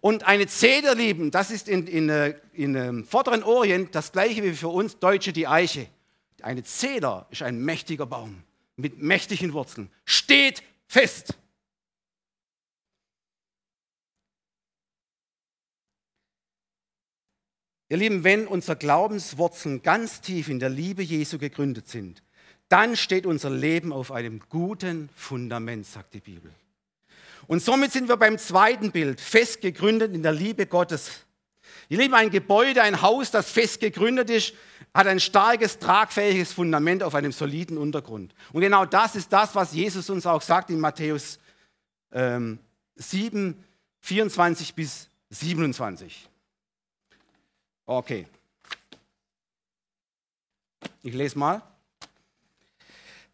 Und 0.00 0.24
eine 0.26 0.46
Zeder 0.46 0.94
lieben, 0.94 1.30
das 1.30 1.50
ist 1.50 1.68
in, 1.68 1.86
in, 1.86 2.08
äh, 2.08 2.30
in, 2.52 2.74
in 2.74 2.74
ähm, 2.74 3.04
Vorderen 3.04 3.42
Orient 3.42 3.94
das 3.94 4.12
gleiche 4.12 4.42
wie 4.42 4.52
für 4.52 4.68
uns 4.68 4.98
Deutsche 4.98 5.32
die 5.32 5.46
Eiche. 5.46 5.88
Eine 6.40 6.62
Zeder 6.62 7.26
ist 7.30 7.42
ein 7.42 7.62
mächtiger 7.62 8.06
Baum 8.06 8.42
mit 8.76 9.02
mächtigen 9.02 9.52
Wurzeln, 9.52 9.90
steht 10.04 10.62
fest. 10.86 11.34
Ihr 17.90 17.96
Lieben, 17.96 18.24
wenn 18.24 18.46
unsere 18.46 18.76
Glaubenswurzeln 18.76 19.82
ganz 19.82 20.20
tief 20.20 20.48
in 20.48 20.60
der 20.60 20.70
Liebe 20.70 21.02
Jesu 21.02 21.38
gegründet 21.38 21.88
sind, 21.88 22.22
dann 22.68 22.96
steht 22.96 23.26
unser 23.26 23.50
Leben 23.50 23.92
auf 23.92 24.12
einem 24.12 24.40
guten 24.48 25.10
Fundament, 25.16 25.84
sagt 25.86 26.14
die 26.14 26.20
Bibel. 26.20 26.52
Und 27.50 27.60
somit 27.60 27.90
sind 27.90 28.08
wir 28.08 28.16
beim 28.16 28.38
zweiten 28.38 28.92
Bild, 28.92 29.20
fest 29.20 29.60
gegründet 29.60 30.14
in 30.14 30.22
der 30.22 30.30
Liebe 30.30 30.66
Gottes. 30.66 31.26
Ihr 31.88 31.98
Lieben, 31.98 32.14
ein 32.14 32.30
Gebäude, 32.30 32.80
ein 32.80 33.02
Haus, 33.02 33.32
das 33.32 33.50
fest 33.50 33.80
gegründet 33.80 34.30
ist, 34.30 34.54
hat 34.94 35.08
ein 35.08 35.18
starkes, 35.18 35.80
tragfähiges 35.80 36.52
Fundament 36.52 37.02
auf 37.02 37.16
einem 37.16 37.32
soliden 37.32 37.76
Untergrund. 37.76 38.36
Und 38.52 38.60
genau 38.60 38.86
das 38.86 39.16
ist 39.16 39.32
das, 39.32 39.56
was 39.56 39.72
Jesus 39.72 40.10
uns 40.10 40.26
auch 40.26 40.42
sagt 40.42 40.70
in 40.70 40.78
Matthäus 40.78 41.40
ähm, 42.12 42.60
7, 42.94 43.64
24 43.98 44.72
bis 44.76 45.10
27. 45.30 46.28
Okay. 47.84 48.28
Ich 51.02 51.14
lese 51.14 51.36
mal. 51.36 51.62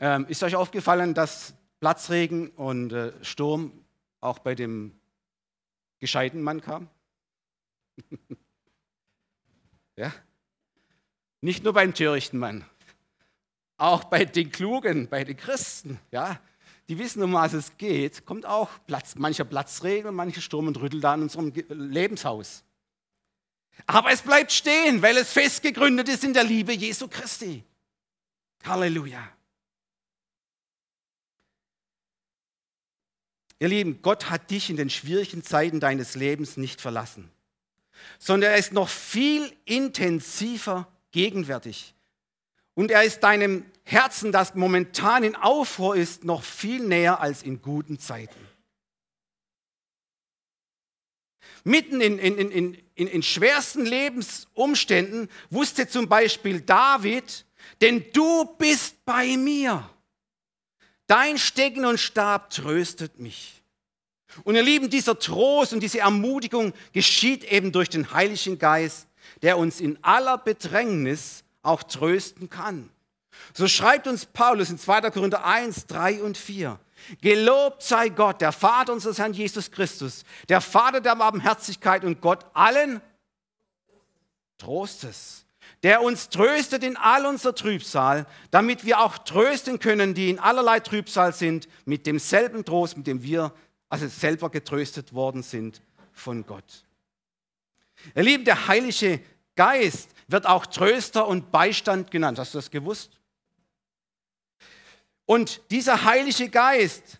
Ähm, 0.00 0.26
ist 0.28 0.42
euch 0.42 0.54
aufgefallen, 0.54 1.14
dass 1.14 1.54
Platzregen 1.80 2.48
und 2.50 2.92
äh, 2.92 3.12
Sturm 3.24 3.72
auch 4.20 4.38
bei 4.38 4.54
dem 4.54 4.98
gescheiten 5.98 6.42
Mann 6.42 6.60
kam? 6.60 6.88
ja? 9.96 10.12
Nicht 11.40 11.64
nur 11.64 11.72
beim 11.72 11.94
törichten 11.94 12.38
Mann, 12.38 12.64
auch 13.76 14.04
bei 14.04 14.24
den 14.24 14.50
Klugen, 14.50 15.08
bei 15.08 15.24
den 15.24 15.36
Christen. 15.36 16.00
Ja? 16.10 16.40
die 16.88 16.98
wissen, 16.98 17.22
um 17.22 17.34
was 17.34 17.52
es 17.52 17.76
geht, 17.76 18.24
kommt 18.24 18.46
auch 18.46 18.70
Platz, 18.86 19.14
mancher 19.16 19.44
Platzregen 19.44 20.08
und 20.08 20.14
mancher 20.14 20.40
Sturm 20.40 20.68
und 20.68 20.80
Rüttel 20.80 21.00
da 21.00 21.14
in 21.14 21.22
unserem 21.22 21.52
Lebenshaus. 21.68 22.64
Aber 23.86 24.10
es 24.10 24.22
bleibt 24.22 24.52
stehen, 24.52 25.02
weil 25.02 25.16
es 25.18 25.32
fest 25.32 25.62
gegründet 25.62 26.08
ist 26.08 26.24
in 26.24 26.32
der 26.32 26.44
Liebe 26.44 26.72
Jesu 26.72 27.06
Christi. 27.06 27.62
Halleluja. 28.64 29.22
Ihr 33.60 33.68
Lieben, 33.68 34.02
Gott 34.02 34.30
hat 34.30 34.50
dich 34.50 34.70
in 34.70 34.76
den 34.76 34.90
schwierigen 34.90 35.42
Zeiten 35.42 35.80
deines 35.80 36.14
Lebens 36.14 36.56
nicht 36.56 36.80
verlassen, 36.80 37.30
sondern 38.18 38.52
er 38.52 38.58
ist 38.58 38.72
noch 38.72 38.88
viel 38.88 39.52
intensiver 39.64 40.86
gegenwärtig. 41.10 41.94
Und 42.74 42.92
er 42.92 43.02
ist 43.02 43.20
deinem 43.24 43.64
Herzen, 43.82 44.30
das 44.30 44.54
momentan 44.54 45.24
in 45.24 45.34
Aufruhr 45.34 45.96
ist, 45.96 46.22
noch 46.22 46.44
viel 46.44 46.80
näher 46.80 47.20
als 47.20 47.42
in 47.42 47.60
guten 47.60 47.98
Zeiten. 47.98 48.38
Mitten 51.64 52.00
in, 52.00 52.18
in, 52.20 52.38
in, 52.38 52.74
in, 52.94 53.06
in 53.08 53.22
schwersten 53.22 53.84
Lebensumständen 53.84 55.28
wusste 55.50 55.88
zum 55.88 56.08
Beispiel 56.08 56.60
David, 56.60 57.44
denn 57.80 58.04
du 58.12 58.44
bist 58.58 59.04
bei 59.04 59.36
mir. 59.36 59.90
Dein 61.08 61.38
Stecken 61.38 61.84
und 61.84 61.98
Stab 61.98 62.50
tröstet 62.50 63.18
mich. 63.18 63.62
Und 64.44 64.54
ihr 64.54 64.62
Lieben, 64.62 64.90
dieser 64.90 65.18
Trost 65.18 65.72
und 65.72 65.80
diese 65.80 66.00
Ermutigung 66.00 66.72
geschieht 66.92 67.44
eben 67.44 67.72
durch 67.72 67.88
den 67.88 68.12
Heiligen 68.12 68.58
Geist, 68.58 69.08
der 69.42 69.58
uns 69.58 69.80
in 69.80 69.98
aller 70.02 70.38
Bedrängnis 70.38 71.44
auch 71.62 71.82
trösten 71.82 72.48
kann. 72.50 72.90
So 73.54 73.66
schreibt 73.68 74.06
uns 74.06 74.26
Paulus 74.26 74.70
in 74.70 74.78
2. 74.78 75.10
Korinther 75.10 75.44
1, 75.44 75.86
3 75.86 76.22
und 76.22 76.36
4. 76.36 76.78
Gelobt 77.22 77.82
sei 77.82 78.10
Gott, 78.10 78.40
der 78.40 78.52
Vater 78.52 78.92
unseres 78.92 79.18
Herrn 79.18 79.32
Jesus 79.32 79.70
Christus, 79.70 80.24
der 80.48 80.60
Vater 80.60 81.00
der 81.00 81.16
Barmherzigkeit 81.16 82.04
und 82.04 82.20
Gott 82.20 82.44
allen 82.52 83.00
Trostes, 84.58 85.46
der 85.82 86.02
uns 86.02 86.28
tröstet 86.28 86.82
in 86.82 86.96
all 86.96 87.26
unser 87.26 87.54
Trübsal, 87.54 88.26
damit 88.50 88.84
wir 88.84 89.00
auch 89.00 89.18
trösten 89.18 89.78
können, 89.78 90.14
die 90.14 90.30
in 90.30 90.38
allerlei 90.38 90.80
Trübsal 90.80 91.32
sind, 91.32 91.68
mit 91.84 92.06
demselben 92.06 92.64
Trost, 92.64 92.96
mit 92.96 93.06
dem 93.06 93.22
wir 93.22 93.52
also 93.88 94.08
selber 94.08 94.50
getröstet 94.50 95.12
worden 95.12 95.42
sind 95.42 95.80
von 96.12 96.44
Gott. 96.44 96.84
Ihr 98.14 98.22
Lieben, 98.22 98.44
der 98.44 98.68
Heilige 98.68 99.20
Geist 99.56 100.10
wird 100.28 100.46
auch 100.46 100.66
Tröster 100.66 101.26
und 101.26 101.50
Beistand 101.50 102.10
genannt. 102.10 102.38
Hast 102.38 102.54
du 102.54 102.58
das 102.58 102.70
gewusst? 102.70 103.18
Und 105.26 105.60
dieser 105.70 106.04
Heilige 106.04 106.48
Geist, 106.48 107.18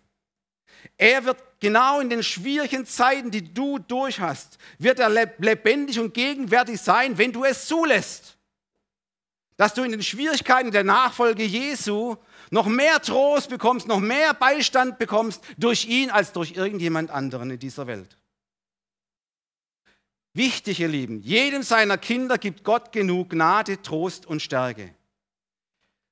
er 0.96 1.24
wird 1.24 1.42
genau 1.60 2.00
in 2.00 2.10
den 2.10 2.22
schwierigen 2.22 2.86
Zeiten, 2.86 3.30
die 3.30 3.52
du 3.52 3.78
durch 3.78 4.20
hast, 4.20 4.58
wird 4.78 4.98
er 4.98 5.10
lebendig 5.10 6.00
und 6.00 6.14
gegenwärtig 6.14 6.80
sein, 6.80 7.18
wenn 7.18 7.32
du 7.32 7.44
es 7.44 7.66
zulässt. 7.66 8.37
Dass 9.58 9.74
du 9.74 9.82
in 9.82 9.90
den 9.90 10.02
Schwierigkeiten 10.02 10.70
der 10.70 10.84
Nachfolge 10.84 11.42
Jesu 11.42 12.16
noch 12.50 12.66
mehr 12.66 13.02
Trost 13.02 13.50
bekommst, 13.50 13.88
noch 13.88 13.98
mehr 13.98 14.32
Beistand 14.32 14.98
bekommst 14.98 15.42
durch 15.58 15.86
ihn 15.86 16.10
als 16.10 16.32
durch 16.32 16.52
irgendjemand 16.52 17.10
anderen 17.10 17.50
in 17.50 17.58
dieser 17.58 17.86
Welt. 17.88 18.16
Wichtig, 20.32 20.78
ihr 20.78 20.86
Lieben, 20.86 21.20
jedem 21.22 21.64
seiner 21.64 21.98
Kinder 21.98 22.38
gibt 22.38 22.62
Gott 22.62 22.92
genug 22.92 23.30
Gnade, 23.30 23.82
Trost 23.82 24.26
und 24.26 24.40
Stärke, 24.40 24.94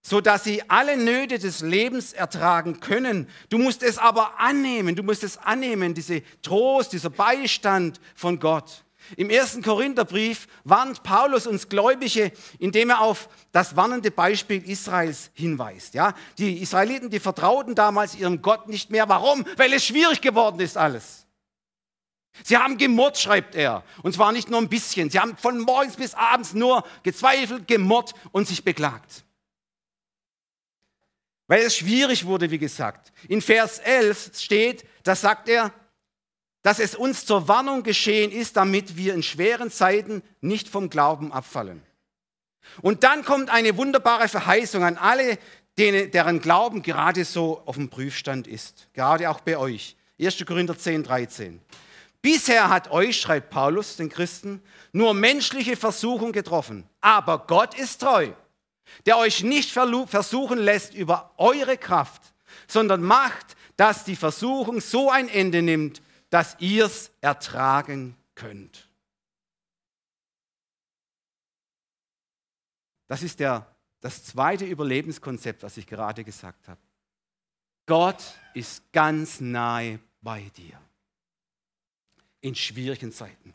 sodass 0.03 0.43
sie 0.43 0.69
alle 0.69 0.97
Nöte 0.97 1.39
des 1.39 1.61
Lebens 1.61 2.13
ertragen 2.13 2.81
können. 2.81 3.29
Du 3.49 3.59
musst 3.59 3.85
es 3.85 3.97
aber 3.97 4.41
annehmen, 4.41 4.97
du 4.97 5.05
musst 5.05 5.23
es 5.23 5.39
annehmen, 5.39 5.95
diese 5.95 6.23
Trost, 6.43 6.93
dieser 6.93 7.11
Beistand 7.11 8.01
von 8.17 8.41
Gott. 8.41 8.86
Im 9.17 9.31
ersten 9.31 9.63
Korintherbrief 9.63 10.49
warnt 10.65 11.03
Paulus 11.03 11.47
uns 11.47 11.69
Gläubige, 11.69 12.33
indem 12.59 12.91
er 12.91 13.01
auf 13.01 13.29
das 13.53 13.77
warnende 13.77 14.11
Beispiel 14.11 14.69
Israels 14.69 15.31
hinweist. 15.35 15.95
Ja, 15.95 16.15
die 16.39 16.61
Israeliten, 16.61 17.11
die 17.11 17.21
vertrauten 17.21 17.75
damals 17.75 18.15
ihrem 18.15 18.43
Gott 18.43 18.69
nicht 18.69 18.91
mehr. 18.91 19.09
Warum? 19.09 19.45
Weil 19.57 19.73
es 19.73 19.85
schwierig 19.85 20.21
geworden 20.21 20.61
ist 20.61 20.77
alles. 20.77 21.27
Sie 22.45 22.57
haben 22.57 22.77
gemurrt, 22.77 23.19
schreibt 23.19 23.55
er. 23.55 23.83
Und 24.03 24.15
zwar 24.15 24.33
nicht 24.33 24.51
nur 24.51 24.61
ein 24.61 24.69
bisschen. 24.69 25.11
Sie 25.11 25.19
haben 25.19 25.37
von 25.37 25.59
morgens 25.61 25.97
bis 25.97 26.15
abends 26.15 26.53
nur 26.53 26.85
gezweifelt, 27.03 27.67
gemurrt 27.67 28.15
und 28.33 28.47
sich 28.47 28.63
beklagt. 28.63 29.25
Weil 31.47 31.63
es 31.63 31.77
schwierig 31.77 32.27
wurde, 32.27 32.51
wie 32.51 32.59
gesagt. 32.59 33.13
In 33.29 33.41
Vers 33.41 33.79
11 33.79 34.33
steht, 34.39 34.85
da 35.05 35.15
sagt 35.15 35.49
er, 35.49 35.73
dass 36.67 36.81
es 36.81 36.97
uns 36.97 37.25
zur 37.25 37.47
Warnung 37.47 37.85
geschehen 37.85 38.33
ist, 38.33 38.57
damit 38.57 38.97
wir 38.97 39.15
in 39.15 39.23
schweren 39.23 39.71
Zeiten 39.71 40.25
nicht 40.41 40.69
vom 40.69 40.91
Glauben 40.91 41.31
abfallen. 41.31 41.81
Und 42.83 43.05
dann 43.05 43.25
kommt 43.25 43.51
eine 43.51 43.77
wunderbare 43.77 44.27
Verheißung 44.27 44.83
an 44.83 44.97
alle, 44.97 45.39
denen, 45.79 46.11
deren 46.11 46.41
Glauben 46.41 46.83
gerade 46.83 47.25
so 47.25 47.63
auf 47.67 47.77
dem 47.77 47.89
Prüfstand 47.89 48.49
ist. 48.49 48.89
Gerade 48.95 49.31
auch 49.31 49.39
bei 49.43 49.57
euch. 49.57 49.95
1. 50.21 50.45
Korinther 50.45 50.77
10, 50.77 51.05
13. 51.05 51.61
Bisher 52.21 52.69
hat 52.69 52.91
euch, 52.91 53.21
schreibt 53.21 53.51
Paulus 53.51 53.95
den 53.95 54.09
Christen, 54.09 54.61
nur 54.91 55.15
menschliche 55.15 55.77
Versuchung 55.77 56.33
getroffen. 56.33 56.83
Aber 57.01 57.47
Gott 57.47 57.79
ist 57.79 58.01
treu, 58.01 58.31
der 59.07 59.19
euch 59.19 59.45
nicht 59.45 59.71
versuchen 59.71 60.59
lässt 60.59 60.95
über 60.95 61.33
eure 61.37 61.79
Kraft, 61.79 62.23
sondern 62.67 63.03
macht, 63.03 63.55
dass 63.77 64.03
die 64.03 64.17
Versuchung 64.17 64.81
so 64.81 65.13
ein 65.13 65.29
Ende 65.29 65.63
nimmt, 65.63 66.03
dass 66.31 66.57
ihr 66.61 66.87
es 66.87 67.11
ertragen 67.21 68.17
könnt. 68.35 68.89
Das 73.07 73.23
ist 73.23 73.41
der, 73.41 73.75
das 74.01 74.25
zweite 74.25 74.65
Überlebenskonzept, 74.65 75.63
was 75.63 75.77
ich 75.77 75.87
gerade 75.87 76.25
gesagt 76.25 76.69
habe. 76.69 76.81
Gott 77.87 78.23
ist 78.55 78.83
ganz 78.93 79.41
nahe 79.41 80.01
bei 80.21 80.43
dir. 80.57 80.81
In 82.41 82.55
schwierigen 82.55 83.13
Zeiten. 83.13 83.55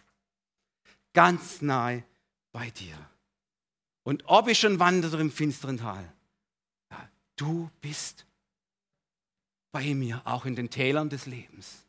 Ganz 1.13 1.61
nahe 1.61 2.03
bei 2.51 2.69
dir. 2.71 2.97
Und 4.03 4.23
ob 4.25 4.47
ich 4.47 4.59
schon 4.59 4.79
wandere 4.79 5.19
im 5.19 5.31
finsteren 5.31 5.77
Tal, 5.77 6.11
ja, 6.89 7.09
du 7.35 7.69
bist 7.81 8.25
bei 9.71 9.93
mir, 9.93 10.21
auch 10.25 10.45
in 10.45 10.55
den 10.55 10.69
Tälern 10.69 11.09
des 11.09 11.25
Lebens. 11.25 11.80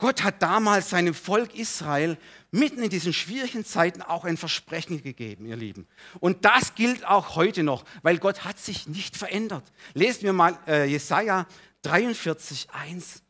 Gott 0.00 0.24
hat 0.24 0.42
damals 0.42 0.90
seinem 0.90 1.12
Volk 1.12 1.54
Israel 1.54 2.16
mitten 2.50 2.82
in 2.82 2.88
diesen 2.88 3.12
schwierigen 3.12 3.66
Zeiten 3.66 4.00
auch 4.00 4.24
ein 4.24 4.38
Versprechen 4.38 5.02
gegeben, 5.02 5.44
ihr 5.44 5.56
Lieben. 5.56 5.86
Und 6.20 6.46
das 6.46 6.74
gilt 6.74 7.06
auch 7.06 7.36
heute 7.36 7.62
noch, 7.62 7.84
weil 8.02 8.18
Gott 8.18 8.44
hat 8.44 8.58
sich 8.58 8.88
nicht 8.88 9.14
verändert. 9.14 9.62
Lesen 9.92 10.22
wir 10.22 10.32
mal 10.32 10.58
äh, 10.66 10.86
Jesaja 10.86 11.46
43, 11.82 12.68
1 12.72 13.22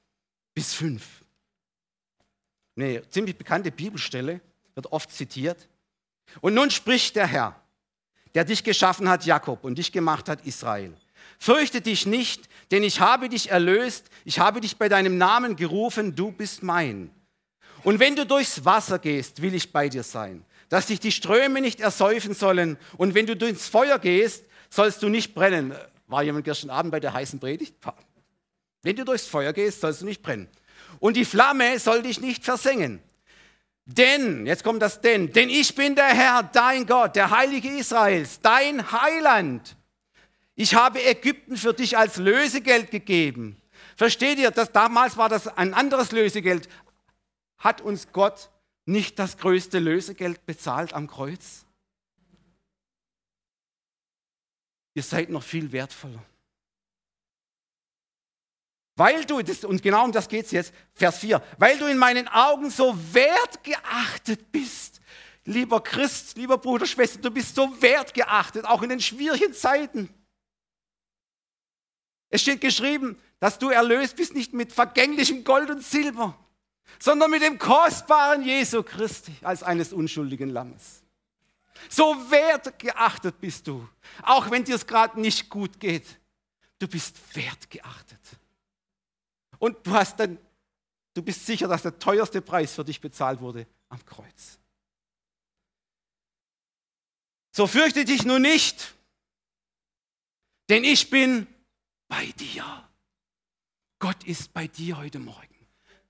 bis 0.54 0.72
5. 0.74 1.04
Eine 2.76 3.08
ziemlich 3.10 3.36
bekannte 3.36 3.72
Bibelstelle, 3.72 4.40
wird 4.74 4.92
oft 4.92 5.10
zitiert. 5.10 5.68
Und 6.40 6.54
nun 6.54 6.70
spricht 6.70 7.16
der 7.16 7.26
Herr, 7.26 7.60
der 8.34 8.44
dich 8.44 8.62
geschaffen 8.62 9.08
hat, 9.08 9.26
Jakob, 9.26 9.64
und 9.64 9.76
dich 9.76 9.90
gemacht 9.90 10.28
hat, 10.28 10.46
Israel. 10.46 10.96
Fürchte 11.42 11.80
dich 11.80 12.04
nicht, 12.04 12.50
denn 12.70 12.82
ich 12.82 13.00
habe 13.00 13.30
dich 13.30 13.50
erlöst, 13.50 14.10
ich 14.26 14.38
habe 14.38 14.60
dich 14.60 14.76
bei 14.76 14.90
deinem 14.90 15.16
Namen 15.16 15.56
gerufen, 15.56 16.14
du 16.14 16.30
bist 16.30 16.62
mein. 16.62 17.10
Und 17.82 17.98
wenn 17.98 18.14
du 18.14 18.26
durchs 18.26 18.66
Wasser 18.66 18.98
gehst, 18.98 19.40
will 19.40 19.54
ich 19.54 19.72
bei 19.72 19.88
dir 19.88 20.02
sein, 20.02 20.44
dass 20.68 20.86
dich 20.86 21.00
die 21.00 21.10
Ströme 21.10 21.62
nicht 21.62 21.80
ersäufen 21.80 22.34
sollen. 22.34 22.76
Und 22.98 23.14
wenn 23.14 23.24
du 23.24 23.36
durchs 23.36 23.68
Feuer 23.68 23.98
gehst, 23.98 24.44
sollst 24.68 25.02
du 25.02 25.08
nicht 25.08 25.34
brennen. 25.34 25.74
War 26.08 26.22
jemand 26.22 26.44
gestern 26.44 26.68
Abend 26.68 26.92
bei 26.92 27.00
der 27.00 27.14
heißen 27.14 27.40
Predigt? 27.40 27.74
Wenn 28.82 28.96
du 28.96 29.04
durchs 29.06 29.26
Feuer 29.26 29.54
gehst, 29.54 29.80
sollst 29.80 30.02
du 30.02 30.04
nicht 30.04 30.22
brennen. 30.22 30.46
Und 30.98 31.16
die 31.16 31.24
Flamme 31.24 31.78
soll 31.78 32.02
dich 32.02 32.20
nicht 32.20 32.44
versengen. 32.44 33.00
Denn, 33.86 34.46
jetzt 34.46 34.62
kommt 34.62 34.82
das 34.82 35.00
Denn, 35.00 35.32
denn 35.32 35.48
ich 35.48 35.74
bin 35.74 35.94
der 35.94 36.04
Herr, 36.04 36.42
dein 36.42 36.86
Gott, 36.86 37.16
der 37.16 37.30
Heilige 37.30 37.70
Israels, 37.70 38.40
dein 38.40 38.92
Heiland. 38.92 39.76
Ich 40.60 40.74
habe 40.74 41.02
Ägypten 41.02 41.56
für 41.56 41.72
dich 41.72 41.96
als 41.96 42.18
Lösegeld 42.18 42.90
gegeben. 42.90 43.56
Versteht 43.96 44.38
ihr, 44.38 44.50
dass 44.50 44.70
damals 44.70 45.16
war 45.16 45.30
das 45.30 45.48
ein 45.48 45.72
anderes 45.72 46.12
Lösegeld. 46.12 46.68
Hat 47.56 47.80
uns 47.80 48.12
Gott 48.12 48.50
nicht 48.84 49.18
das 49.18 49.38
größte 49.38 49.78
Lösegeld 49.78 50.44
bezahlt 50.44 50.92
am 50.92 51.06
Kreuz? 51.06 51.64
Ihr 54.92 55.02
seid 55.02 55.30
noch 55.30 55.42
viel 55.42 55.72
wertvoller. 55.72 56.22
Weil 58.96 59.24
du, 59.24 59.40
das, 59.40 59.64
und 59.64 59.82
genau 59.82 60.04
um 60.04 60.12
das 60.12 60.28
geht 60.28 60.44
es 60.44 60.50
jetzt, 60.50 60.74
Vers 60.94 61.20
4, 61.20 61.42
weil 61.56 61.78
du 61.78 61.86
in 61.86 61.96
meinen 61.96 62.28
Augen 62.28 62.68
so 62.68 62.94
wertgeachtet 63.14 64.52
bist. 64.52 65.00
Lieber 65.46 65.82
Christ, 65.82 66.36
lieber 66.36 66.58
Bruder, 66.58 66.84
Schwester, 66.84 67.18
du 67.18 67.30
bist 67.30 67.54
so 67.54 67.80
wertgeachtet, 67.80 68.66
auch 68.66 68.82
in 68.82 68.90
den 68.90 69.00
schwierigen 69.00 69.54
Zeiten. 69.54 70.14
Es 72.30 72.42
steht 72.42 72.60
geschrieben, 72.60 73.20
dass 73.40 73.58
du 73.58 73.70
erlöst 73.70 74.16
bist 74.16 74.34
nicht 74.34 74.52
mit 74.52 74.72
vergänglichem 74.72 75.44
Gold 75.44 75.70
und 75.70 75.82
Silber, 75.82 76.38
sondern 76.98 77.30
mit 77.30 77.42
dem 77.42 77.58
kostbaren 77.58 78.42
Jesu 78.42 78.82
Christi 78.82 79.34
als 79.42 79.62
eines 79.62 79.92
unschuldigen 79.92 80.50
Lammes. 80.50 81.02
So 81.88 82.14
wertgeachtet 82.30 83.40
bist 83.40 83.66
du, 83.66 83.88
auch 84.22 84.50
wenn 84.50 84.64
dir 84.64 84.76
es 84.76 84.86
gerade 84.86 85.20
nicht 85.20 85.48
gut 85.48 85.80
geht. 85.80 86.06
Du 86.78 86.86
bist 86.86 87.16
wertgeachtet. 87.34 88.20
Und 89.58 89.86
du, 89.86 89.92
hast 89.92 90.18
dann, 90.20 90.38
du 91.14 91.22
bist 91.22 91.44
sicher, 91.44 91.68
dass 91.68 91.82
der 91.82 91.98
teuerste 91.98 92.40
Preis 92.40 92.74
für 92.74 92.84
dich 92.84 93.00
bezahlt 93.00 93.40
wurde 93.40 93.66
am 93.88 94.04
Kreuz. 94.04 94.58
So 97.52 97.66
fürchte 97.66 98.04
dich 98.04 98.24
nun 98.24 98.42
nicht, 98.42 98.94
denn 100.68 100.84
ich 100.84 101.10
bin 101.10 101.46
bei 102.10 102.26
dir. 102.32 102.64
Gott 103.98 104.24
ist 104.24 104.52
bei 104.52 104.66
dir 104.66 104.98
heute 104.98 105.18
Morgen. 105.18 105.46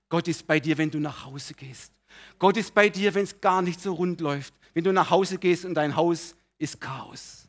Gott 0.09 0.27
ist 0.27 0.45
bei 0.45 0.59
dir, 0.59 0.77
wenn 0.77 0.91
du 0.91 0.99
nach 0.99 1.23
Hause 1.25 1.53
gehst. 1.53 1.93
Gott 2.37 2.57
ist 2.57 2.73
bei 2.73 2.89
dir, 2.89 3.13
wenn 3.13 3.23
es 3.23 3.39
gar 3.39 3.61
nicht 3.61 3.79
so 3.79 3.93
rund 3.93 4.19
läuft. 4.19 4.53
Wenn 4.73 4.83
du 4.83 4.91
nach 4.91 5.09
Hause 5.09 5.37
gehst 5.37 5.63
und 5.63 5.75
dein 5.75 5.95
Haus 5.95 6.35
ist 6.57 6.81
Chaos. 6.81 7.47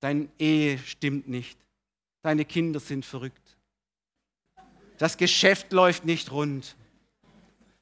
Deine 0.00 0.28
Ehe 0.38 0.78
stimmt 0.78 1.28
nicht. 1.28 1.58
Deine 2.22 2.44
Kinder 2.44 2.80
sind 2.80 3.06
verrückt. 3.06 3.56
Das 4.98 5.16
Geschäft 5.16 5.72
läuft 5.72 6.04
nicht 6.04 6.30
rund. 6.30 6.76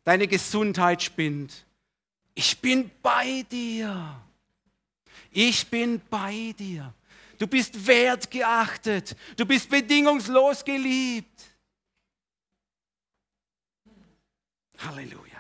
Deine 0.05 0.29
Gesundheit 0.29 1.03
spinnt. 1.03 1.67
Ich 2.35 2.59
bin 2.59 2.91
bei 3.03 3.45
dir. 3.51 4.21
Ich 5.31 5.67
bin 5.67 6.01
bei 6.09 6.55
dir. 6.57 6.95
Du 7.39 7.47
bist 7.47 7.87
wertgeachtet. 7.87 9.17
Du 9.37 9.47
bist 9.47 9.71
bedingungslos 9.71 10.65
geliebt. 10.65 11.45
Halleluja. 14.79 15.39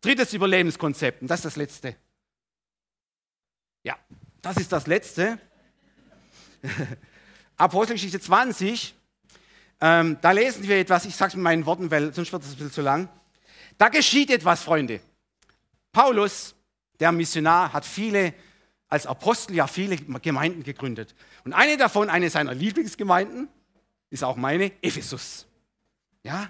Drittes 0.00 0.32
Überlebenskonzept, 0.32 1.22
und 1.22 1.28
das 1.28 1.40
ist 1.40 1.44
das 1.46 1.56
letzte. 1.56 1.96
Ja, 3.82 3.98
das 4.40 4.56
ist 4.58 4.70
das 4.70 4.86
letzte. 4.86 5.40
Apostelgeschichte 7.56 8.20
20, 8.20 8.94
ähm, 9.80 10.18
da 10.20 10.30
lesen 10.32 10.66
wir 10.66 10.78
etwas, 10.78 11.04
ich 11.04 11.14
sage 11.14 11.30
es 11.30 11.34
mit 11.34 11.42
meinen 11.42 11.66
Worten, 11.66 11.90
weil 11.90 12.12
sonst 12.12 12.32
wird 12.32 12.42
es 12.42 12.50
ein 12.50 12.54
bisschen 12.54 12.72
zu 12.72 12.82
lang. 12.82 13.08
Da 13.76 13.88
geschieht 13.88 14.30
etwas, 14.30 14.62
Freunde. 14.62 15.00
Paulus, 15.92 16.54
der 16.98 17.12
Missionar, 17.12 17.72
hat 17.72 17.84
viele 17.84 18.34
als 18.88 19.06
Apostel 19.06 19.54
ja 19.54 19.66
viele 19.66 19.96
Gemeinden 19.96 20.62
gegründet. 20.62 21.14
Und 21.44 21.52
eine 21.52 21.76
davon, 21.76 22.10
eine 22.10 22.30
seiner 22.30 22.54
Lieblingsgemeinden, 22.54 23.48
ist 24.10 24.24
auch 24.24 24.36
meine, 24.36 24.72
Ephesus. 24.82 25.46
Ja? 26.22 26.48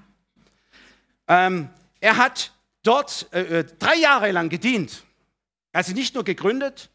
Ähm, 1.26 1.68
er 2.00 2.16
hat 2.16 2.52
dort 2.82 3.28
äh, 3.32 3.60
äh, 3.60 3.64
drei 3.78 3.96
Jahre 3.96 4.30
lang 4.30 4.48
gedient. 4.48 5.02
Er 5.72 5.80
hat 5.80 5.86
sie 5.86 5.94
nicht 5.94 6.14
nur 6.14 6.24
gegründet, 6.24 6.90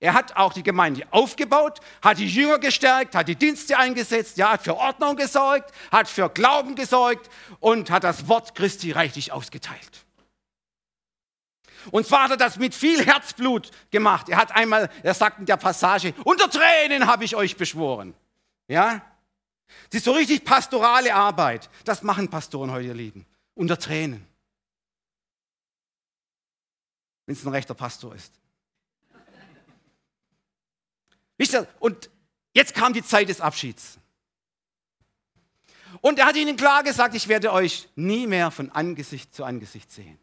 er 0.00 0.12
hat 0.12 0.36
auch 0.36 0.52
die 0.52 0.62
Gemeinde 0.62 1.06
aufgebaut, 1.12 1.80
hat 2.02 2.18
die 2.18 2.26
Jünger 2.26 2.58
gestärkt, 2.58 3.14
hat 3.14 3.26
die 3.26 3.36
Dienste 3.36 3.78
eingesetzt, 3.78 4.36
ja, 4.36 4.52
hat 4.52 4.62
für 4.62 4.76
Ordnung 4.76 5.16
gesorgt, 5.16 5.72
hat 5.90 6.08
für 6.08 6.28
Glauben 6.28 6.74
gesorgt 6.74 7.30
und 7.60 7.90
hat 7.90 8.04
das 8.04 8.28
Wort 8.28 8.54
Christi 8.54 8.92
reichlich 8.92 9.32
ausgeteilt. 9.32 10.03
Und 11.90 12.06
zwar 12.06 12.24
hat 12.24 12.32
er 12.32 12.36
das 12.36 12.56
mit 12.58 12.74
viel 12.74 13.04
Herzblut 13.04 13.70
gemacht. 13.90 14.28
Er 14.28 14.36
hat 14.36 14.52
einmal, 14.52 14.90
er 15.02 15.14
sagt 15.14 15.40
in 15.40 15.46
der 15.46 15.56
Passage, 15.56 16.14
unter 16.24 16.50
Tränen 16.50 17.06
habe 17.06 17.24
ich 17.24 17.36
euch 17.36 17.56
beschworen. 17.56 18.14
Ja? 18.68 19.02
Das 19.90 19.98
ist 19.98 20.04
so 20.04 20.12
richtig 20.12 20.44
pastorale 20.44 21.14
Arbeit. 21.14 21.70
Das 21.84 22.02
machen 22.02 22.28
Pastoren 22.28 22.70
heute, 22.70 22.88
ihr 22.88 22.94
Lieben. 22.94 23.26
Unter 23.54 23.78
Tränen. 23.78 24.26
Wenn 27.26 27.34
es 27.34 27.44
ein 27.44 27.52
rechter 27.52 27.74
Pastor 27.74 28.14
ist. 28.14 28.32
Wisst 31.36 31.54
ihr, 31.54 31.66
und 31.80 32.10
jetzt 32.52 32.74
kam 32.74 32.92
die 32.92 33.02
Zeit 33.02 33.28
des 33.28 33.40
Abschieds. 33.40 33.98
Und 36.00 36.18
er 36.18 36.26
hat 36.26 36.36
ihnen 36.36 36.56
klar 36.56 36.82
gesagt, 36.82 37.14
ich 37.14 37.28
werde 37.28 37.52
euch 37.52 37.88
nie 37.96 38.26
mehr 38.26 38.50
von 38.50 38.70
Angesicht 38.70 39.34
zu 39.34 39.44
Angesicht 39.44 39.90
sehen. 39.90 40.18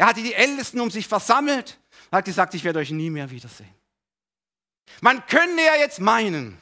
Er 0.00 0.06
hatte 0.06 0.22
die 0.22 0.32
Ältesten 0.32 0.80
um 0.80 0.90
sich 0.90 1.06
versammelt, 1.06 1.78
hat 2.10 2.24
gesagt, 2.24 2.54
ich 2.54 2.64
werde 2.64 2.78
euch 2.78 2.90
nie 2.90 3.10
mehr 3.10 3.30
wiedersehen. 3.30 3.68
Man 5.02 5.26
könnte 5.26 5.62
ja 5.62 5.74
jetzt 5.74 6.00
meinen, 6.00 6.58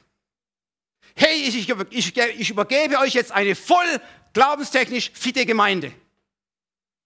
hey, 1.15 1.45
ich, 1.45 1.57
ich, 1.57 2.17
ich 2.17 2.51
übergebe 2.51 2.99
euch 2.99 3.15
jetzt 3.15 3.31
eine 3.31 3.55
voll 3.55 4.01
glaubenstechnisch 4.33 5.13
fitte 5.15 5.47
Gemeinde. 5.47 5.93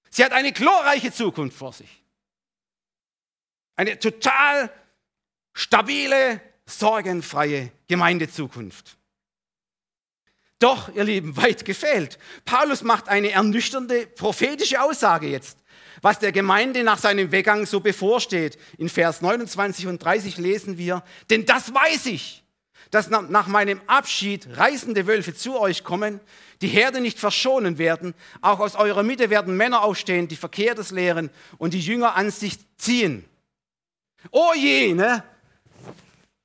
Sie 0.08 0.24
hat 0.24 0.32
eine 0.32 0.52
glorreiche 0.52 1.12
Zukunft 1.12 1.58
vor 1.58 1.74
sich. 1.74 2.02
Eine 3.76 3.98
total 3.98 4.72
stabile, 5.52 6.40
sorgenfreie 6.64 7.72
Gemeindezukunft. 7.88 8.96
Doch, 10.62 10.88
ihr 10.94 11.04
Lieben, 11.04 11.36
weit 11.36 11.66
gefehlt. 11.66 12.18
Paulus 12.46 12.82
macht 12.82 13.10
eine 13.10 13.32
ernüchternde 13.32 14.06
prophetische 14.06 14.80
Aussage 14.80 15.26
jetzt, 15.26 15.58
was 16.02 16.18
der 16.18 16.32
Gemeinde 16.32 16.82
nach 16.82 16.98
seinem 16.98 17.30
Weggang 17.32 17.64
so 17.64 17.80
bevorsteht. 17.80 18.58
In 18.76 18.88
Vers 18.88 19.22
29 19.22 19.86
und 19.86 20.04
30 20.04 20.36
lesen 20.36 20.76
wir, 20.76 21.02
denn 21.30 21.46
das 21.46 21.72
weiß 21.72 22.06
ich, 22.06 22.42
dass 22.90 23.08
nach 23.08 23.46
meinem 23.46 23.80
Abschied 23.86 24.46
reißende 24.58 25.06
Wölfe 25.06 25.34
zu 25.34 25.58
euch 25.58 25.82
kommen, 25.84 26.20
die 26.60 26.68
Herde 26.68 27.00
nicht 27.00 27.18
verschonen 27.18 27.78
werden. 27.78 28.14
Auch 28.42 28.60
aus 28.60 28.74
eurer 28.74 29.02
Mitte 29.02 29.30
werden 29.30 29.56
Männer 29.56 29.82
aufstehen, 29.82 30.28
die 30.28 30.36
Verkehrtes 30.36 30.90
lehren 30.90 31.30
und 31.56 31.72
die 31.72 31.80
Jünger 31.80 32.16
an 32.16 32.30
sich 32.30 32.58
ziehen. 32.76 33.24
Oh 34.30 34.52
je, 34.54 34.92
ne? 34.92 35.24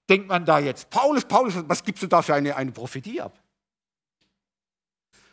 Denkt 0.07 0.29
man 0.29 0.45
da 0.45 0.59
jetzt, 0.59 0.89
Paulus, 0.89 1.25
Paulus, 1.25 1.55
was 1.67 1.83
gibst 1.83 2.01
du 2.01 2.07
da 2.07 2.21
für 2.21 2.33
eine, 2.33 2.55
eine 2.55 2.71
Prophetie 2.71 3.19
ab? 3.19 3.37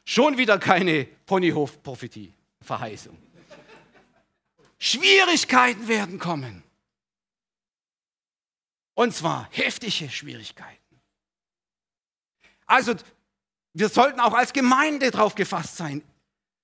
Schon 0.04 0.36
wieder 0.36 0.58
keine 0.58 1.04
Ponyhof-Prophetie, 1.26 2.32
Verheißung. 2.60 3.23
Schwierigkeiten 4.85 5.89
werden 5.89 6.18
kommen. 6.18 6.62
Und 8.93 9.14
zwar 9.14 9.49
heftige 9.51 10.11
Schwierigkeiten. 10.11 11.01
Also, 12.66 12.95
wir 13.72 13.89
sollten 13.89 14.20
auch 14.20 14.35
als 14.35 14.53
Gemeinde 14.53 15.11
drauf 15.11 15.35
gefasst 15.35 15.78
sein. 15.78 16.03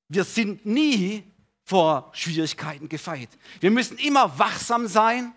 Wir 0.09 0.25
sind 0.25 0.67
nie 0.67 1.25
vor 1.65 2.11
Schwierigkeiten 2.13 2.91
gefeit. 2.91 3.31
Wir 3.61 3.71
müssen 3.71 3.97
immer 3.97 4.39
wachsam 4.39 4.87
sein 4.87 5.35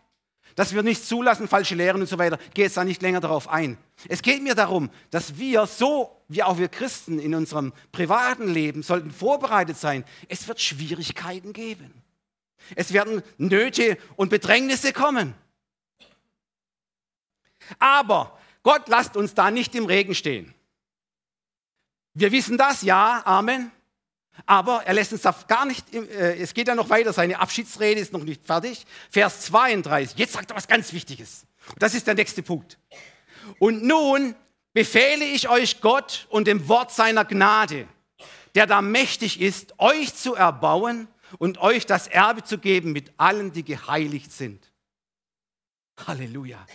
dass 0.56 0.76
wir 0.76 0.84
nicht 0.84 1.04
zulassen, 1.04 1.48
falsche 1.48 1.74
Lehren 1.74 2.02
und 2.02 2.08
so 2.08 2.20
weiter. 2.20 2.38
Ich 2.50 2.54
gehe 2.54 2.66
jetzt 2.66 2.78
da 2.78 2.84
nicht 2.84 3.02
länger 3.02 3.22
darauf 3.22 3.50
ein. 3.50 3.76
Es 4.08 4.22
geht 4.22 4.44
mir 4.44 4.54
darum, 4.54 4.92
dass 5.10 5.40
wir 5.40 5.66
so, 5.66 6.16
wie 6.28 6.44
auch 6.44 6.60
wir 6.60 6.68
Christen 6.68 7.18
in 7.18 7.34
unserem 7.34 7.74
privaten 7.92 8.48
Leben, 8.48 8.84
sollten 8.84 9.10
vorbereitet 9.10 9.78
sein. 9.78 10.04
Es 10.30 10.48
wird 10.48 10.62
Schwierigkeiten 10.62 11.54
geben. 11.54 12.03
Es 12.76 12.94
werden 12.94 13.22
Nöte 13.38 13.98
und 14.16 14.30
Bedrängnisse 14.30 14.94
kommen. 14.94 15.34
Aber 17.80 18.40
Gott 18.64 18.88
lasst 18.88 19.18
uns 19.18 19.34
da 19.34 19.52
nicht 19.52 19.76
im 19.76 19.86
Regen 19.86 20.16
stehen. 20.16 20.54
Wir 22.14 22.32
wissen 22.32 22.58
das, 22.58 22.82
ja, 22.84 23.22
Amen. 23.26 23.72
Aber 24.46 24.84
er 24.86 24.94
lässt 24.94 25.14
uns 25.14 25.22
da 25.22 25.36
gar 25.48 25.66
nicht, 25.66 25.94
äh, 25.94 26.38
es 26.38 26.54
geht 26.54 26.68
ja 26.68 26.76
noch 26.76 26.90
weiter, 26.90 27.14
seine 27.14 27.40
Abschiedsrede 27.40 28.00
ist 28.00 28.14
noch 28.14 28.24
nicht 28.24 28.46
fertig. 28.46 28.86
Vers 29.12 29.42
32, 29.42 30.18
jetzt 30.18 30.34
sagt 30.34 30.52
er 30.52 30.58
was 30.58 30.68
ganz 30.68 30.92
Wichtiges. 30.92 31.46
Das 31.78 31.94
ist 31.94 32.08
der 32.08 32.16
nächste 32.16 32.42
Punkt. 32.42 32.78
Und 33.60 33.84
nun 33.84 34.36
befehle 34.74 35.24
ich 35.24 35.50
euch 35.50 35.82
Gott 35.82 36.28
und 36.30 36.48
dem 36.48 36.68
Wort 36.68 36.92
seiner 36.92 37.26
Gnade, 37.26 37.88
der 38.56 38.66
da 38.66 38.82
mächtig 38.82 39.40
ist, 39.40 39.76
euch 39.78 40.16
zu 40.16 40.34
erbauen 40.34 41.08
und 41.40 41.58
euch 41.60 41.86
das 41.86 42.08
Erbe 42.08 42.44
zu 42.44 42.58
geben 42.58 42.92
mit 42.92 43.12
allen, 43.18 43.52
die 43.52 43.64
geheiligt 43.64 44.32
sind. 44.32 44.72
Halleluja. 46.08 46.66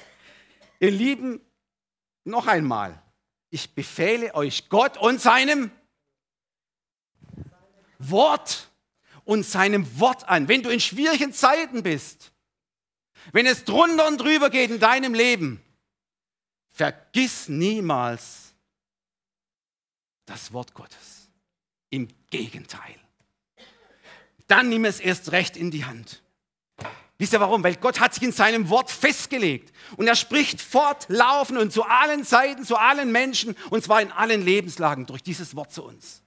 Ihr 0.81 0.91
Lieben, 0.91 1.41
noch 2.25 2.47
einmal, 2.47 3.03
ich 3.51 3.75
befehle 3.75 4.35
euch 4.35 4.69
Gott 4.69 4.97
und 4.97 5.21
seinem 5.21 5.71
Wort 7.99 8.71
und 9.25 9.45
seinem 9.45 9.99
Wort 9.99 10.29
an. 10.29 10.49
Wenn 10.49 10.63
du 10.63 10.71
in 10.71 10.81
schwierigen 10.81 11.33
Zeiten 11.33 11.83
bist, 11.83 12.33
wenn 13.33 13.47
es 13.47 13.65
drunter 13.65 14.07
und 14.07 14.19
drüber 14.19 14.51
geht 14.51 14.71
in 14.71 14.79
deinem 14.79 15.15
Leben, 15.15 15.63
vergiss 16.71 17.49
niemals 17.49 18.55
das 20.27 20.53
Wort 20.53 20.75
Gottes. 20.75 21.29
Im 21.91 22.09
Gegenteil. 22.31 22.97
Dann 24.49 24.69
nimm 24.69 24.85
es 24.85 24.99
erst 24.99 25.33
recht 25.33 25.57
in 25.57 25.71
die 25.71 25.85
Hand. 25.85 26.23
Wisst 27.19 27.33
ihr 27.33 27.41
warum? 27.41 27.65
Weil 27.65 27.75
Gott 27.77 27.99
hat 28.01 28.15
sich 28.15 28.23
in 28.23 28.33
seinem 28.33 28.69
Wort 28.71 28.91
festgelegt. 28.91 29.75
Und 29.97 30.07
er 30.07 30.15
spricht 30.15 30.61
fortlaufend 30.61 31.59
und 31.59 31.73
zu 31.73 31.85
allen 31.85 32.25
Zeiten, 32.25 32.65
zu 32.65 32.77
allen 32.77 33.11
Menschen, 33.11 33.57
und 33.71 33.83
zwar 33.83 34.01
in 34.01 34.13
allen 34.13 34.43
Lebenslagen 34.43 35.05
durch 35.05 35.23
dieses 35.23 35.57
Wort 35.57 35.73
zu 35.73 35.85
uns. 35.85 36.23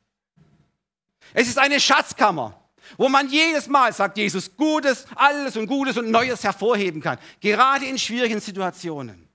Es 1.34 1.48
ist 1.48 1.58
eine 1.58 1.80
Schatzkammer, 1.80 2.62
wo 2.98 3.08
man 3.08 3.30
jedes 3.30 3.68
Mal, 3.68 3.94
sagt 3.94 4.18
Jesus, 4.18 4.56
Gutes, 4.58 5.06
alles 5.16 5.56
und 5.56 5.68
Gutes 5.68 5.98
und 5.98 6.12
Neues 6.12 6.44
hervorheben 6.44 7.02
kann. 7.02 7.18
Gerade 7.40 7.86
in 7.86 7.98
schwierigen 7.98 8.42
Situationen. 8.42 9.30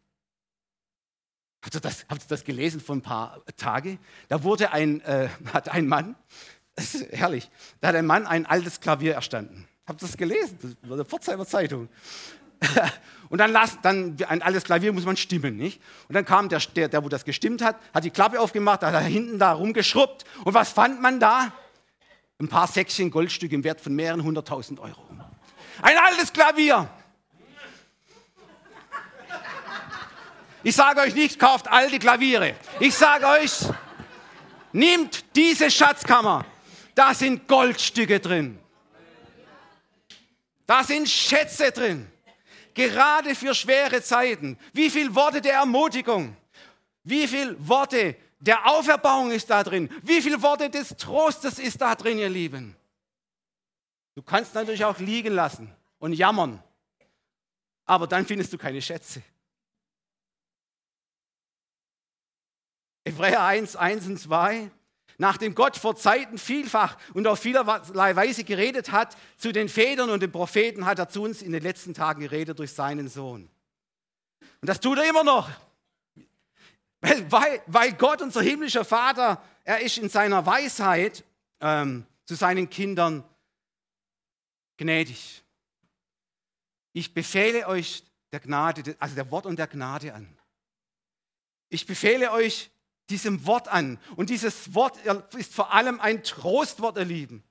Habt 1.62 1.74
ihr 1.74 1.80
das, 1.80 2.04
habt 2.08 2.22
ihr 2.22 2.28
das 2.28 2.44
gelesen 2.44 2.80
vor 2.80 2.94
ein 2.94 3.02
paar 3.02 3.42
Tagen? 3.56 3.98
Da 4.28 4.44
wurde 4.44 4.72
ein, 4.72 5.00
äh, 5.00 5.28
hat 5.52 5.70
ein 5.70 5.88
Mann, 5.88 6.14
das 6.76 6.94
ist 6.94 7.12
herrlich, 7.12 7.50
da 7.80 7.88
hat 7.88 7.96
ein 7.96 8.06
Mann 8.06 8.26
ein 8.26 8.46
altes 8.46 8.80
Klavier 8.80 9.14
erstanden. 9.14 9.66
Habt 9.86 10.02
ihr 10.02 10.06
das 10.06 10.16
gelesen? 10.16 10.58
Das 10.62 10.76
war 10.82 10.92
eine 10.96 11.04
Pforzheimer 11.04 11.46
Zeitung. 11.46 11.88
Und 13.28 13.38
dann, 13.38 13.50
las, 13.50 13.78
dann 13.82 14.16
ein 14.28 14.40
altes 14.42 14.64
Klavier 14.64 14.92
muss 14.92 15.04
man 15.04 15.16
stimmen, 15.16 15.56
nicht? 15.56 15.80
Und 16.08 16.14
dann 16.14 16.24
kam 16.24 16.48
der, 16.48 16.60
der, 16.74 16.88
der, 16.88 17.04
wo 17.04 17.08
das 17.08 17.24
gestimmt 17.24 17.60
hat, 17.62 17.76
hat 17.92 18.04
die 18.04 18.10
Klappe 18.10 18.40
aufgemacht, 18.40 18.82
hat 18.82 18.94
da 18.94 19.00
hinten 19.00 19.38
da 19.38 19.52
rumgeschrubbt. 19.52 20.24
Und 20.44 20.54
was 20.54 20.70
fand 20.70 21.02
man 21.02 21.18
da? 21.18 21.52
ein 22.38 22.48
paar 22.48 22.66
Säckchen 22.66 23.10
Goldstücke 23.10 23.54
im 23.54 23.64
Wert 23.64 23.80
von 23.80 23.94
mehreren 23.94 24.22
hunderttausend 24.22 24.78
Euro. 24.80 25.02
Ein 25.80 25.96
altes 25.96 26.32
Klavier. 26.32 26.88
Ich 30.62 30.74
sage 30.74 31.00
euch 31.00 31.14
nicht, 31.14 31.38
kauft 31.38 31.68
alte 31.68 31.98
Klaviere. 31.98 32.54
Ich 32.80 32.94
sage 32.94 33.26
euch, 33.26 33.52
nehmt 34.72 35.24
diese 35.36 35.70
Schatzkammer. 35.70 36.44
Da 36.96 37.12
sind 37.12 37.46
Goldstücke 37.46 38.18
drin. 38.18 38.58
Da 40.66 40.82
sind 40.82 41.08
Schätze 41.08 41.70
drin. 41.70 42.10
Gerade 42.72 43.34
für 43.34 43.54
schwere 43.54 44.02
Zeiten. 44.02 44.58
Wie 44.72 44.88
viele 44.88 45.14
Worte 45.14 45.42
der 45.42 45.54
Ermutigung. 45.56 46.34
Wie 47.04 47.28
viele 47.28 47.56
Worte 47.68 48.16
der 48.40 48.66
Auferbauung 48.66 49.30
ist 49.30 49.50
da 49.50 49.62
drin. 49.62 49.90
Wie 50.02 50.22
viele 50.22 50.40
Worte 50.40 50.70
des 50.70 50.96
Trostes 50.96 51.58
ist 51.58 51.82
da 51.82 51.94
drin, 51.94 52.18
ihr 52.18 52.30
Lieben? 52.30 52.74
Du 54.14 54.22
kannst 54.22 54.54
natürlich 54.54 54.84
auch 54.84 54.98
liegen 54.98 55.34
lassen 55.34 55.70
und 55.98 56.14
jammern, 56.14 56.62
aber 57.84 58.06
dann 58.06 58.24
findest 58.24 58.52
du 58.54 58.56
keine 58.56 58.80
Schätze. 58.80 59.22
Hebräer 63.04 63.44
1, 63.44 63.76
1 63.76 64.06
und 64.06 64.18
2. 64.18 64.70
Nachdem 65.18 65.54
Gott 65.54 65.76
vor 65.76 65.96
Zeiten 65.96 66.36
vielfach 66.36 66.98
und 67.14 67.26
auf 67.26 67.40
vielerlei 67.40 68.14
Weise 68.16 68.44
geredet 68.44 68.92
hat 68.92 69.16
zu 69.38 69.52
den 69.52 69.68
Vätern 69.68 70.10
und 70.10 70.22
den 70.22 70.30
Propheten, 70.30 70.84
hat 70.84 70.98
er 70.98 71.08
zu 71.08 71.22
uns 71.22 71.40
in 71.40 71.52
den 71.52 71.62
letzten 71.62 71.94
Tagen 71.94 72.20
geredet 72.20 72.58
durch 72.58 72.72
seinen 72.72 73.08
Sohn. 73.08 73.48
Und 74.60 74.68
das 74.68 74.80
tut 74.80 74.98
er 74.98 75.08
immer 75.08 75.24
noch. 75.24 75.48
Weil, 77.00 77.62
weil, 77.66 77.92
Gott, 77.92 78.20
unser 78.20 78.42
himmlischer 78.42 78.84
Vater, 78.84 79.42
er 79.64 79.80
ist 79.80 79.98
in 79.98 80.08
seiner 80.08 80.44
Weisheit 80.44 81.24
ähm, 81.60 82.04
zu 82.24 82.34
seinen 82.34 82.68
Kindern 82.68 83.22
gnädig. 84.76 85.44
Ich 86.92 87.14
befehle 87.14 87.68
euch 87.68 88.02
der 88.32 88.40
Gnade, 88.40 88.96
also 88.98 89.14
der 89.14 89.30
Wort 89.30 89.46
und 89.46 89.58
der 89.58 89.66
Gnade 89.66 90.14
an. 90.14 90.36
Ich 91.68 91.86
befehle 91.86 92.32
euch 92.32 92.70
diesem 93.10 93.46
Wort 93.46 93.68
an. 93.68 93.98
Und 94.16 94.30
dieses 94.30 94.74
Wort 94.74 94.98
ist 95.36 95.54
vor 95.54 95.72
allem 95.72 96.00
ein 96.00 96.22
Trostwort, 96.22 96.96
ihr 96.96 97.04
Lieben. 97.04 97.44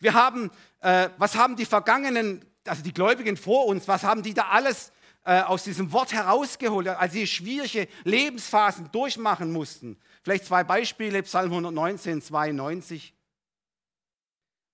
Wir 0.00 0.14
haben, 0.14 0.50
äh, 0.80 1.10
was 1.18 1.36
haben 1.36 1.56
die 1.56 1.66
Vergangenen, 1.66 2.44
also 2.66 2.82
die 2.82 2.94
Gläubigen 2.94 3.36
vor 3.36 3.66
uns, 3.66 3.86
was 3.88 4.02
haben 4.02 4.22
die 4.22 4.34
da 4.34 4.48
alles 4.48 4.92
äh, 5.24 5.40
aus 5.40 5.64
diesem 5.64 5.92
Wort 5.92 6.12
herausgeholt, 6.12 6.88
als 6.88 7.12
sie 7.12 7.26
schwierige 7.26 7.88
Lebensphasen 8.04 8.90
durchmachen 8.92 9.52
mussten. 9.52 9.98
Vielleicht 10.22 10.46
zwei 10.46 10.64
Beispiele, 10.64 11.22
Psalm 11.22 11.50
119, 11.50 12.22
92. 12.22 13.14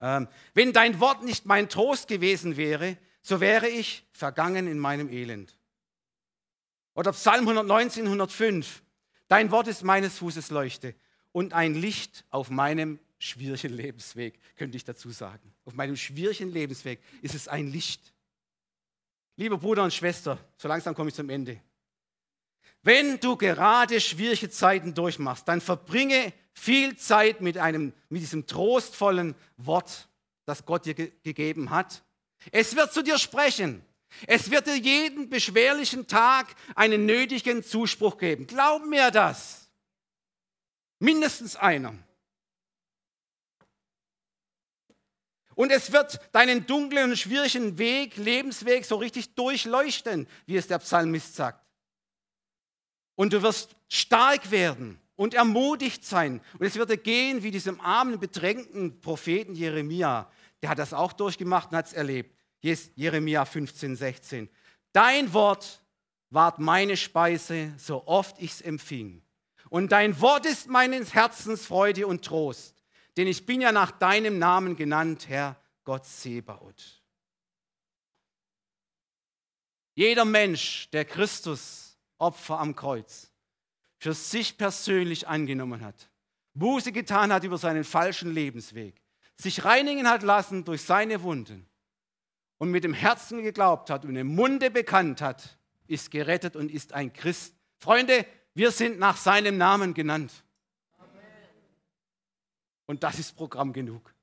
Ähm, 0.00 0.28
wenn 0.54 0.72
dein 0.72 0.98
Wort 1.00 1.24
nicht 1.24 1.46
mein 1.46 1.68
Trost 1.68 2.08
gewesen 2.08 2.56
wäre, 2.56 2.96
so 3.22 3.40
wäre 3.40 3.68
ich 3.68 4.06
vergangen 4.12 4.66
in 4.66 4.78
meinem 4.78 5.08
Elend. 5.08 5.56
Oder 6.94 7.12
Psalm 7.12 7.42
119, 7.42 8.04
105. 8.04 8.82
Dein 9.30 9.52
Wort 9.52 9.68
ist 9.68 9.84
meines 9.84 10.18
Fußes 10.18 10.50
Leuchte 10.50 10.92
und 11.30 11.52
ein 11.52 11.76
Licht 11.76 12.24
auf 12.30 12.50
meinem 12.50 12.98
schwierigen 13.20 13.72
Lebensweg, 13.72 14.40
könnte 14.56 14.76
ich 14.76 14.84
dazu 14.84 15.10
sagen. 15.10 15.54
Auf 15.64 15.74
meinem 15.74 15.96
schwierigen 15.96 16.50
Lebensweg 16.50 17.00
ist 17.22 17.36
es 17.36 17.46
ein 17.46 17.68
Licht. 17.68 18.12
Lieber 19.36 19.56
Bruder 19.56 19.84
und 19.84 19.94
Schwester, 19.94 20.36
so 20.56 20.66
langsam 20.66 20.96
komme 20.96 21.10
ich 21.10 21.14
zum 21.14 21.30
Ende. 21.30 21.60
Wenn 22.82 23.20
du 23.20 23.36
gerade 23.36 24.00
schwierige 24.00 24.50
Zeiten 24.50 24.94
durchmachst, 24.94 25.46
dann 25.46 25.60
verbringe 25.60 26.32
viel 26.52 26.96
Zeit 26.96 27.40
mit, 27.40 27.56
einem, 27.56 27.92
mit 28.08 28.22
diesem 28.22 28.48
trostvollen 28.48 29.36
Wort, 29.58 30.08
das 30.44 30.66
Gott 30.66 30.86
dir 30.86 30.94
ge 30.94 31.12
gegeben 31.22 31.70
hat. 31.70 32.02
Es 32.50 32.74
wird 32.74 32.92
zu 32.92 33.04
dir 33.04 33.16
sprechen. 33.16 33.84
Es 34.26 34.50
wird 34.50 34.66
dir 34.66 34.76
jeden 34.76 35.28
beschwerlichen 35.28 36.06
Tag 36.06 36.54
einen 36.74 37.06
nötigen 37.06 37.62
Zuspruch 37.62 38.18
geben. 38.18 38.46
Glaub 38.46 38.84
mir 38.84 39.10
das. 39.10 39.68
Mindestens 40.98 41.56
einer. 41.56 41.94
Und 45.54 45.70
es 45.70 45.92
wird 45.92 46.20
deinen 46.32 46.66
dunklen 46.66 47.10
und 47.10 47.18
schwierigen 47.18 47.76
Weg, 47.76 48.16
Lebensweg 48.16 48.84
so 48.84 48.96
richtig 48.96 49.34
durchleuchten, 49.34 50.26
wie 50.46 50.56
es 50.56 50.66
der 50.66 50.78
Psalmist 50.78 51.34
sagt. 51.34 51.62
Und 53.14 53.34
du 53.34 53.42
wirst 53.42 53.76
stark 53.88 54.50
werden 54.50 54.98
und 55.16 55.34
ermutigt 55.34 56.02
sein. 56.02 56.40
Und 56.58 56.64
es 56.64 56.76
wird 56.76 56.88
dir 56.88 56.96
gehen 56.96 57.42
wie 57.42 57.50
diesem 57.50 57.78
armen, 57.82 58.18
bedrängten 58.18 59.02
Propheten 59.02 59.54
Jeremia. 59.54 60.30
Der 60.62 60.70
hat 60.70 60.78
das 60.78 60.94
auch 60.94 61.12
durchgemacht 61.12 61.70
und 61.70 61.76
hat 61.76 61.88
es 61.88 61.92
erlebt. 61.92 62.39
Jeremia 62.62 63.44
15, 63.44 63.96
16. 63.96 64.48
Dein 64.92 65.32
Wort 65.32 65.82
ward 66.30 66.58
meine 66.58 66.96
Speise, 66.96 67.74
so 67.78 68.06
oft 68.06 68.40
ich 68.40 68.52
es 68.52 68.60
empfing. 68.60 69.22
Und 69.68 69.92
dein 69.92 70.20
Wort 70.20 70.46
ist 70.46 70.68
meines 70.68 71.14
Herzens 71.14 71.66
Freude 71.66 72.06
und 72.06 72.24
Trost. 72.24 72.82
Denn 73.16 73.26
ich 73.26 73.46
bin 73.46 73.60
ja 73.60 73.72
nach 73.72 73.90
deinem 73.90 74.38
Namen 74.38 74.76
genannt, 74.76 75.28
Herr 75.28 75.56
Gott 75.84 76.04
Sebaoth. 76.06 77.02
Jeder 79.94 80.24
Mensch, 80.24 80.88
der 80.90 81.04
Christus 81.04 81.98
Opfer 82.18 82.58
am 82.58 82.76
Kreuz 82.76 83.30
für 83.98 84.14
sich 84.14 84.56
persönlich 84.56 85.26
angenommen 85.26 85.82
hat, 85.82 86.10
Buße 86.54 86.92
getan 86.92 87.32
hat 87.32 87.44
über 87.44 87.58
seinen 87.58 87.84
falschen 87.84 88.32
Lebensweg, 88.32 89.00
sich 89.36 89.64
reinigen 89.64 90.08
hat 90.08 90.22
lassen 90.22 90.64
durch 90.64 90.82
seine 90.82 91.22
Wunden 91.22 91.69
und 92.60 92.70
mit 92.70 92.84
dem 92.84 92.92
Herzen 92.92 93.42
geglaubt 93.42 93.88
hat 93.88 94.04
und 94.04 94.14
im 94.16 94.34
Munde 94.34 94.70
bekannt 94.70 95.22
hat, 95.22 95.58
ist 95.86 96.10
gerettet 96.10 96.56
und 96.56 96.70
ist 96.70 96.92
ein 96.92 97.10
Christ. 97.10 97.54
Freunde, 97.78 98.26
wir 98.52 98.70
sind 98.70 98.98
nach 98.98 99.16
seinem 99.16 99.56
Namen 99.56 99.94
genannt. 99.94 100.30
Und 102.84 103.02
das 103.02 103.18
ist 103.18 103.32
Programm 103.32 103.72
genug. 103.72 104.14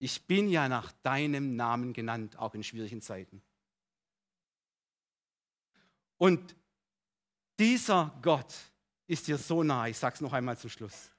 Ich 0.00 0.26
bin 0.26 0.48
ja 0.48 0.68
nach 0.68 0.90
deinem 1.02 1.54
Namen 1.54 1.92
genannt, 1.92 2.36
auch 2.38 2.54
in 2.54 2.64
schwierigen 2.64 3.00
Zeiten. 3.00 3.40
Und 6.18 6.56
dieser 7.56 8.18
Gott 8.20 8.52
ist 9.06 9.28
dir 9.28 9.38
so 9.38 9.62
nah, 9.62 9.86
ich 9.86 9.96
sage 9.96 10.16
es 10.16 10.20
noch 10.20 10.32
einmal 10.32 10.58
zum 10.58 10.70
Schluss. 10.70 11.12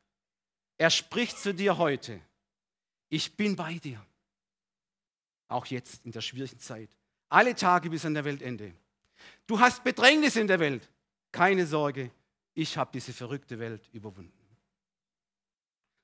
Er 0.77 0.89
spricht 0.89 1.38
zu 1.39 1.53
dir 1.53 1.77
heute, 1.77 2.19
ich 3.07 3.38
bin 3.38 3.55
bei 3.55 3.75
dir, 3.75 4.05
auch 5.48 5.66
jetzt 5.68 6.06
in 6.06 6.12
der 6.12 6.22
schwierigen 6.22 6.60
Zeit, 6.60 6.89
alle 7.30 7.56
Tage 7.56 7.89
bis 7.89 8.06
an 8.06 8.14
der 8.14 8.26
Weltende. 8.26 8.74
Du 9.45 9.60
hast 9.60 9.84
Bedrängnis 9.84 10.36
in 10.36 10.48
der 10.48 10.60
Welt, 10.60 10.89
keine 11.32 11.66
Sorge, 11.66 12.12
ich 12.54 12.78
habe 12.78 12.91
diese 12.93 13.14
verrückte 13.14 13.60
Welt 13.60 13.88
überwunden. 13.93 14.34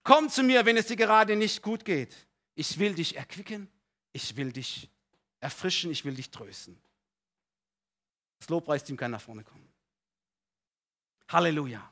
Komm 0.03 0.29
zu 0.29 0.43
mir, 0.43 0.65
wenn 0.65 0.77
es 0.77 0.87
dir 0.87 0.97
gerade 0.97 1.35
nicht 1.35 1.61
gut 1.61 1.85
geht. 1.85 2.15
Ich 2.55 2.77
will 2.77 2.93
dich 2.93 3.15
erquicken, 3.15 3.69
ich 4.11 4.35
will 4.35 4.51
dich 4.51 4.89
erfrischen, 5.39 5.91
ich 5.91 6.03
will 6.05 6.13
dich 6.13 6.29
trösten. 6.29 6.79
Das 8.39 8.49
Lobpreisteam 8.49 8.97
kann 8.97 9.11
nach 9.11 9.21
vorne 9.21 9.43
kommen. 9.43 9.67
Halleluja. 11.29 11.89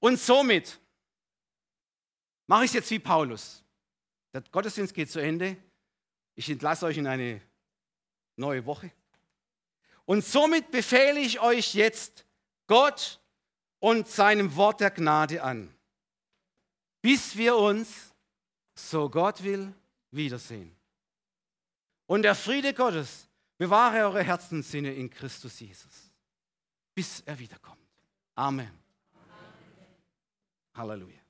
Und 0.00 0.18
somit 0.18 0.80
mache 2.46 2.64
ich 2.64 2.70
es 2.70 2.74
jetzt 2.74 2.90
wie 2.90 2.98
Paulus. 2.98 3.62
Der 4.32 4.42
Gottesdienst 4.42 4.94
geht 4.94 5.10
zu 5.10 5.20
Ende. 5.20 5.56
Ich 6.34 6.50
entlasse 6.50 6.86
euch 6.86 6.98
in 6.98 7.06
eine 7.06 7.40
neue 8.36 8.64
Woche. 8.66 8.90
Und 10.04 10.24
somit 10.24 10.70
befehle 10.70 11.20
ich 11.20 11.40
euch 11.40 11.74
jetzt, 11.74 12.26
Gott 12.66 13.20
und 13.78 14.08
seinem 14.08 14.54
Wort 14.56 14.80
der 14.80 14.90
Gnade 14.90 15.42
an, 15.42 15.74
bis 17.00 17.36
wir 17.36 17.56
uns, 17.56 18.14
so 18.74 19.08
Gott 19.08 19.42
will, 19.42 19.72
wiedersehen. 20.10 20.74
Und 22.06 22.22
der 22.22 22.34
Friede 22.34 22.74
Gottes 22.74 23.28
bewahre 23.56 23.98
eure 23.98 24.22
Herzenssinne 24.22 24.92
in 24.92 25.08
Christus 25.10 25.60
Jesus, 25.60 26.10
bis 26.94 27.20
er 27.20 27.38
wiederkommt. 27.38 27.78
Amen. 28.34 28.66
Amen. 28.66 29.94
Halleluja. 30.74 31.23